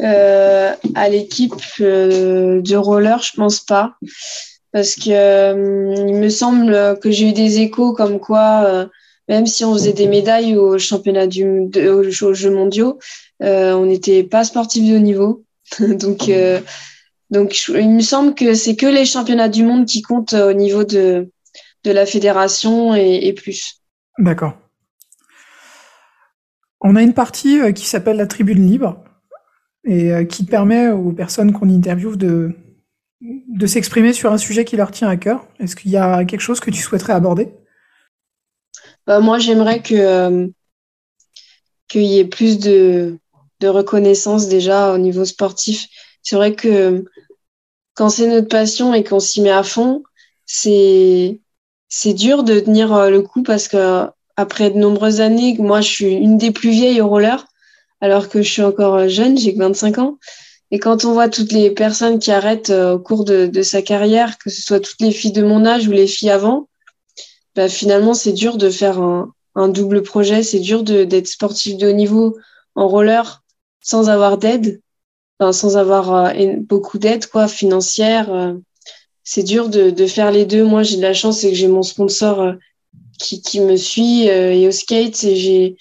Euh, 0.00 0.74
À 0.94 1.08
l'équipe 1.08 1.54
de 1.80 2.76
roller, 2.76 3.22
je 3.22 3.32
pense 3.36 3.60
pas. 3.60 3.94
Parce 4.72 4.96
que 4.96 6.06
il 6.08 6.14
me 6.14 6.28
semble 6.28 6.98
que 7.00 7.10
j'ai 7.10 7.30
eu 7.30 7.32
des 7.32 7.60
échos 7.60 7.94
comme 7.94 8.20
quoi 8.20 8.88
même 9.28 9.46
si 9.46 9.64
on 9.64 9.74
faisait 9.74 9.92
des 9.92 10.08
médailles 10.08 10.56
au 10.56 10.78
championnat 10.78 11.26
du, 11.26 11.70
aux 11.88 12.34
Jeux 12.34 12.50
mondiaux, 12.50 12.98
euh, 13.42 13.74
on 13.74 13.86
n'était 13.86 14.24
pas 14.24 14.44
sportif 14.44 14.88
de 14.88 14.96
haut 14.96 15.00
niveau. 15.00 15.44
donc, 15.80 16.28
euh, 16.28 16.60
donc, 17.30 17.68
il 17.68 17.90
me 17.90 18.00
semble 18.00 18.34
que 18.34 18.54
c'est 18.54 18.74
que 18.74 18.86
les 18.86 19.04
championnats 19.04 19.50
du 19.50 19.64
monde 19.64 19.84
qui 19.86 20.00
comptent 20.00 20.32
au 20.32 20.54
niveau 20.54 20.84
de, 20.84 21.30
de 21.84 21.90
la 21.90 22.06
fédération 22.06 22.94
et, 22.94 23.32
plus. 23.34 23.82
D'accord. 24.18 24.54
On 26.80 26.96
a 26.96 27.02
une 27.02 27.14
partie 27.14 27.60
euh, 27.60 27.72
qui 27.72 27.84
s'appelle 27.84 28.16
la 28.16 28.26
tribune 28.26 28.66
libre 28.66 29.04
et 29.84 30.26
qui 30.28 30.44
permet 30.44 30.88
aux 30.90 31.12
personnes 31.12 31.52
qu'on 31.52 31.70
interviewe 31.70 32.16
de, 32.16 32.54
de 33.20 33.66
s'exprimer 33.66 34.12
sur 34.12 34.32
un 34.32 34.38
sujet 34.38 34.64
qui 34.64 34.76
leur 34.76 34.90
tient 34.90 35.08
à 35.08 35.16
cœur. 35.16 35.46
Est-ce 35.60 35.76
qu'il 35.76 35.90
y 35.90 35.96
a 35.96 36.24
quelque 36.24 36.40
chose 36.40 36.60
que 36.60 36.70
tu 36.70 36.82
souhaiterais 36.82 37.14
aborder? 37.14 37.48
Bah, 39.06 39.20
moi, 39.20 39.38
j'aimerais 39.38 39.80
que 39.80 39.94
euh, 39.94 40.46
qu'il 41.88 42.02
y 42.02 42.18
ait 42.18 42.24
plus 42.24 42.58
de, 42.58 43.18
de 43.60 43.68
reconnaissance 43.68 44.48
déjà 44.48 44.92
au 44.92 44.98
niveau 44.98 45.24
sportif. 45.24 45.86
C'est 46.22 46.36
vrai 46.36 46.54
que 46.54 47.04
quand 47.94 48.10
c'est 48.10 48.28
notre 48.28 48.48
passion 48.48 48.94
et 48.94 49.02
qu'on 49.02 49.20
s'y 49.20 49.40
met 49.40 49.50
à 49.50 49.62
fond, 49.62 50.02
c'est 50.46 51.40
c'est 51.88 52.12
dur 52.12 52.42
de 52.44 52.60
tenir 52.60 52.92
euh, 52.92 53.10
le 53.10 53.22
coup 53.22 53.42
parce 53.42 53.66
que 53.66 54.06
après 54.36 54.70
de 54.70 54.78
nombreuses 54.78 55.20
années, 55.20 55.56
moi 55.58 55.80
je 55.80 55.88
suis 55.88 56.12
une 56.12 56.36
des 56.38 56.50
plus 56.50 56.70
vieilles 56.70 57.00
au 57.00 57.08
roller, 57.08 57.46
alors 58.00 58.28
que 58.28 58.42
je 58.42 58.50
suis 58.50 58.62
encore 58.62 59.08
jeune, 59.08 59.36
j'ai 59.38 59.54
que 59.54 59.58
25 59.58 59.98
ans. 59.98 60.18
Et 60.70 60.78
quand 60.78 61.04
on 61.04 61.12
voit 61.12 61.28
toutes 61.28 61.52
les 61.52 61.70
personnes 61.70 62.18
qui 62.18 62.30
arrêtent 62.30 62.70
euh, 62.70 62.94
au 62.94 62.98
cours 62.98 63.24
de, 63.24 63.46
de 63.46 63.62
sa 63.62 63.80
carrière, 63.80 64.36
que 64.38 64.50
ce 64.50 64.62
soit 64.62 64.80
toutes 64.80 65.00
les 65.00 65.12
filles 65.12 65.32
de 65.32 65.42
mon 65.42 65.64
âge 65.64 65.88
ou 65.88 65.92
les 65.92 66.06
filles 66.06 66.30
avant, 66.30 66.68
bah, 67.58 67.68
finalement, 67.68 68.14
c'est 68.14 68.32
dur 68.32 68.56
de 68.56 68.70
faire 68.70 69.00
un, 69.00 69.32
double 69.68 70.04
projet. 70.04 70.44
C'est 70.44 70.60
dur 70.60 70.84
d'être 70.84 71.26
sportif 71.26 71.76
de 71.76 71.88
haut 71.88 71.92
niveau 71.92 72.36
en 72.76 72.86
roller 72.86 73.42
sans 73.80 74.08
avoir 74.08 74.38
d'aide, 74.38 74.80
sans 75.40 75.76
avoir 75.76 76.14
euh, 76.14 76.32
beaucoup 76.60 76.98
d'aide 76.98 77.26
quoi 77.26 77.48
financière. 77.48 78.32
Euh. 78.32 78.54
c'est 79.24 79.42
dur 79.42 79.68
de, 79.68 80.06
faire 80.06 80.30
les 80.30 80.46
deux. 80.46 80.62
Moi, 80.62 80.84
j'ai 80.84 80.98
de 80.98 81.02
la 81.02 81.14
chance, 81.14 81.40
c'est 81.40 81.48
que 81.50 81.56
j'ai 81.56 81.66
mon 81.66 81.82
sponsor 81.82 82.40
euh, 82.40 82.52
qui, 83.18 83.42
qui 83.42 83.58
me 83.58 83.76
suit 83.76 84.26
et 84.28 84.68
au 84.68 84.70
skate, 84.70 85.26
j'ai 85.34 85.76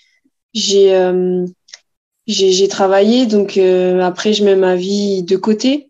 j'ai 2.27 2.67
travaillé. 2.67 3.25
Donc 3.25 3.57
après, 3.57 4.33
je 4.33 4.43
mets 4.43 4.55
ma 4.55 4.75
vie 4.75 5.23
de 5.23 5.37
côté 5.37 5.87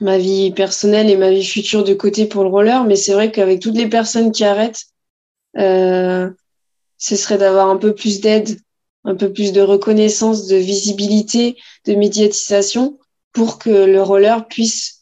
ma 0.00 0.18
vie 0.18 0.52
personnelle 0.52 1.10
et 1.10 1.16
ma 1.16 1.30
vie 1.30 1.44
future 1.44 1.84
de 1.84 1.94
côté 1.94 2.26
pour 2.26 2.44
le 2.44 2.50
roller, 2.50 2.84
mais 2.84 2.96
c'est 2.96 3.12
vrai 3.12 3.32
qu'avec 3.32 3.60
toutes 3.60 3.76
les 3.76 3.88
personnes 3.88 4.32
qui 4.32 4.44
arrêtent, 4.44 4.86
euh, 5.58 6.30
ce 6.98 7.16
serait 7.16 7.38
d'avoir 7.38 7.68
un 7.68 7.76
peu 7.76 7.94
plus 7.94 8.20
d'aide, 8.20 8.60
un 9.04 9.14
peu 9.14 9.32
plus 9.32 9.52
de 9.52 9.60
reconnaissance, 9.60 10.46
de 10.46 10.56
visibilité, 10.56 11.56
de 11.86 11.94
médiatisation 11.94 12.98
pour 13.32 13.58
que 13.58 13.70
le 13.70 14.02
roller 14.02 14.46
puisse 14.48 14.94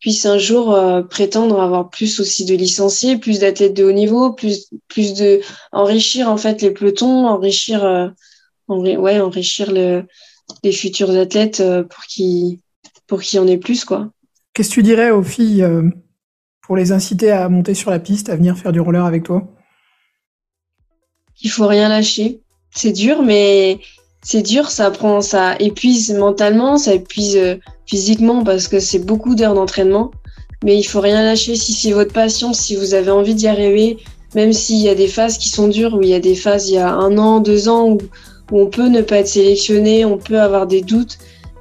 puisse 0.00 0.26
un 0.26 0.38
jour 0.38 0.74
euh, 0.74 1.02
prétendre 1.02 1.60
avoir 1.60 1.88
plus 1.88 2.18
aussi 2.18 2.44
de 2.44 2.56
licenciés, 2.56 3.18
plus 3.18 3.38
d'athlètes 3.38 3.74
de 3.74 3.84
haut 3.84 3.92
niveau, 3.92 4.32
plus 4.32 4.68
plus 4.88 5.14
de 5.14 5.40
enrichir 5.70 6.28
en 6.28 6.36
fait 6.36 6.60
les 6.60 6.72
pelotons, 6.72 7.28
enrichir 7.28 7.84
euh, 7.84 8.08
ouais 8.78 9.20
enrichir 9.20 9.72
le, 9.72 10.04
les 10.62 10.72
futurs 10.72 11.10
athlètes 11.10 11.60
euh, 11.60 11.82
pour 11.82 12.04
qui 12.04 12.60
pour 13.06 13.20
qui 13.20 13.38
en 13.38 13.46
ait 13.46 13.58
plus 13.58 13.84
quoi. 13.84 14.10
Qu'est-ce 14.54 14.70
que 14.70 14.74
tu 14.74 14.82
dirais 14.82 15.10
aux 15.10 15.22
filles 15.22 15.62
euh, 15.62 15.88
pour 16.62 16.76
les 16.76 16.92
inciter 16.92 17.30
à 17.30 17.48
monter 17.48 17.74
sur 17.74 17.90
la 17.90 17.98
piste, 17.98 18.28
à 18.28 18.36
venir 18.36 18.56
faire 18.56 18.72
du 18.72 18.80
roller 18.80 19.04
avec 19.04 19.24
toi? 19.24 19.48
Il 21.42 21.50
faut 21.50 21.66
rien 21.66 21.88
lâcher. 21.88 22.40
C'est 22.74 22.92
dur, 22.92 23.22
mais 23.22 23.80
c'est 24.22 24.42
dur, 24.42 24.70
ça 24.70 24.90
prend, 24.90 25.20
ça 25.20 25.56
épuise 25.58 26.14
mentalement, 26.14 26.78
ça 26.78 26.94
épuise 26.94 27.36
euh, 27.36 27.56
physiquement 27.86 28.44
parce 28.44 28.68
que 28.68 28.78
c'est 28.78 29.00
beaucoup 29.00 29.34
d'heures 29.34 29.54
d'entraînement. 29.54 30.10
Mais 30.64 30.78
il 30.78 30.84
faut 30.84 31.00
rien 31.00 31.22
lâcher 31.24 31.56
si 31.56 31.72
c'est 31.72 31.92
votre 31.92 32.12
passion, 32.12 32.52
si 32.52 32.76
vous 32.76 32.94
avez 32.94 33.10
envie 33.10 33.34
d'y 33.34 33.48
arriver, 33.48 33.98
même 34.34 34.52
s'il 34.52 34.76
y 34.76 34.88
a 34.88 34.94
des 34.94 35.08
phases 35.08 35.36
qui 35.36 35.48
sont 35.48 35.68
dures, 35.68 35.94
où 35.94 36.02
il 36.02 36.08
y 36.08 36.14
a 36.14 36.20
des 36.20 36.36
phases 36.36 36.68
il 36.68 36.74
y 36.74 36.78
a 36.78 36.92
un 36.92 37.18
an, 37.18 37.40
deux 37.40 37.68
ans, 37.68 37.90
où 37.90 37.98
on 38.50 38.66
peut 38.66 38.88
ne 38.88 39.02
pas 39.02 39.18
être 39.18 39.28
sélectionné, 39.28 40.04
on 40.04 40.18
peut 40.18 40.40
avoir 40.40 40.66
des 40.66 40.82
doutes. 40.82 41.18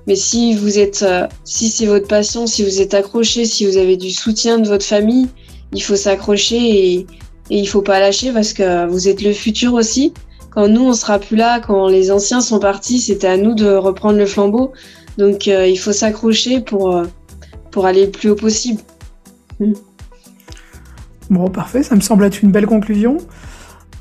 Mais 0.07 0.15
si 0.15 0.55
vous 0.55 0.79
êtes, 0.79 1.03
euh, 1.03 1.27
si 1.43 1.69
c'est 1.69 1.85
votre 1.85 2.07
passion, 2.07 2.47
si 2.47 2.63
vous 2.63 2.81
êtes 2.81 2.93
accroché, 2.93 3.45
si 3.45 3.65
vous 3.65 3.77
avez 3.77 3.97
du 3.97 4.11
soutien 4.11 4.57
de 4.57 4.67
votre 4.67 4.85
famille, 4.85 5.27
il 5.73 5.81
faut 5.81 5.95
s'accrocher 5.95 6.57
et, 6.57 6.93
et 7.49 7.59
il 7.59 7.65
faut 7.67 7.81
pas 7.81 7.99
lâcher 7.99 8.31
parce 8.31 8.53
que 8.53 8.87
vous 8.87 9.07
êtes 9.07 9.21
le 9.21 9.33
futur 9.33 9.73
aussi. 9.73 10.13
Quand 10.49 10.67
nous 10.67 10.83
on 10.83 10.93
sera 10.93 11.19
plus 11.19 11.37
là, 11.37 11.59
quand 11.59 11.87
les 11.87 12.11
anciens 12.11 12.41
sont 12.41 12.59
partis, 12.59 12.99
c'était 12.99 13.27
à 13.27 13.37
nous 13.37 13.53
de 13.53 13.73
reprendre 13.73 14.17
le 14.17 14.25
flambeau. 14.25 14.73
Donc 15.17 15.47
euh, 15.47 15.67
il 15.67 15.77
faut 15.77 15.93
s'accrocher 15.93 16.61
pour 16.61 16.95
euh, 16.95 17.05
pour 17.71 17.85
aller 17.85 18.05
le 18.05 18.11
plus 18.11 18.31
haut 18.31 18.35
possible. 18.35 18.81
Bon, 21.29 21.49
parfait, 21.49 21.83
ça 21.83 21.95
me 21.95 22.01
semble 22.01 22.25
être 22.25 22.41
une 22.41 22.51
belle 22.51 22.67
conclusion. 22.67 23.17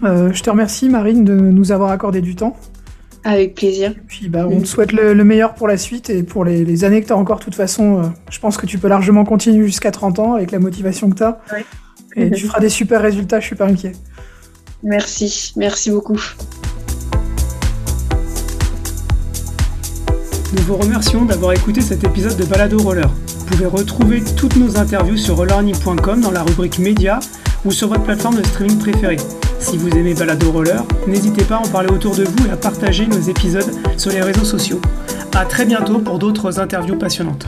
Je 0.02 0.42
te 0.42 0.50
remercie, 0.50 0.88
Marine, 0.88 1.24
de 1.24 1.34
nous 1.34 1.72
avoir 1.72 1.90
accordé 1.90 2.20
du 2.20 2.34
temps. 2.34 2.56
Avec 3.22 3.54
plaisir. 3.54 3.94
puis 4.08 4.30
bah, 4.30 4.46
on 4.50 4.60
te 4.60 4.66
souhaite 4.66 4.92
le, 4.92 5.24
meilleur 5.24 5.54
pour 5.54 5.68
la 5.68 5.76
suite 5.76 6.08
et 6.08 6.22
pour 6.22 6.44
les, 6.44 6.84
années 6.84 7.02
que 7.02 7.06
tu 7.06 7.12
as 7.12 7.16
encore. 7.16 7.38
De 7.38 7.44
toute 7.44 7.54
façon, 7.54 7.98
euh, 7.98 8.06
je 8.30 8.38
pense 8.38 8.56
que 8.56 8.64
tu 8.64 8.78
peux 8.78 8.88
largement 8.88 9.24
continuer 9.24 9.66
jusqu'à 9.66 9.90
30 9.90 10.18
ans 10.18 10.34
avec 10.34 10.52
la 10.52 10.58
motivation 10.58 11.10
que 11.10 11.16
tu 11.16 11.22
as. 11.22 11.38
Et 12.16 12.30
tu 12.30 12.46
feras 12.46 12.60
des 12.60 12.70
super 12.70 13.02
résultats, 13.02 13.40
je 13.40 13.46
suis 13.46 13.56
pas 13.56 13.66
inquiet. 13.66 13.92
Merci, 14.82 15.52
merci 15.56 15.90
beaucoup. 15.90 16.18
Nous 20.56 20.62
vous 20.62 20.76
remercions 20.76 21.26
d'avoir 21.26 21.52
écouté 21.52 21.82
cet 21.82 22.02
épisode 22.04 22.36
de 22.38 22.44
Balado 22.44 22.78
Roller. 22.78 23.08
Vous 23.38 23.44
pouvez 23.44 23.66
retrouver 23.66 24.22
toutes 24.36 24.56
nos 24.56 24.78
interviews 24.78 25.18
sur 25.18 25.36
rollerning.com 25.36 26.22
dans 26.22 26.30
la 26.30 26.42
rubrique 26.42 26.78
Média 26.78 27.20
ou 27.66 27.70
sur 27.70 27.88
votre 27.88 28.02
plateforme 28.02 28.36
de 28.36 28.42
streaming 28.46 28.78
préférée. 28.78 29.18
Si 29.60 29.76
vous 29.76 29.88
aimez 29.90 30.14
Balado 30.14 30.50
Roller, 30.50 30.82
n'hésitez 31.06 31.44
pas 31.44 31.56
à 31.56 31.58
en 31.58 31.68
parler 31.68 31.90
autour 31.90 32.16
de 32.16 32.24
vous 32.24 32.46
et 32.46 32.50
à 32.50 32.56
partager 32.56 33.06
nos 33.06 33.20
épisodes 33.20 33.70
sur 33.96 34.10
les 34.10 34.22
réseaux 34.22 34.44
sociaux. 34.44 34.80
A 35.34 35.44
très 35.44 35.64
bientôt 35.64 35.98
pour 35.98 36.18
d'autres 36.18 36.58
interviews 36.58 36.96
passionnantes. 36.96 37.46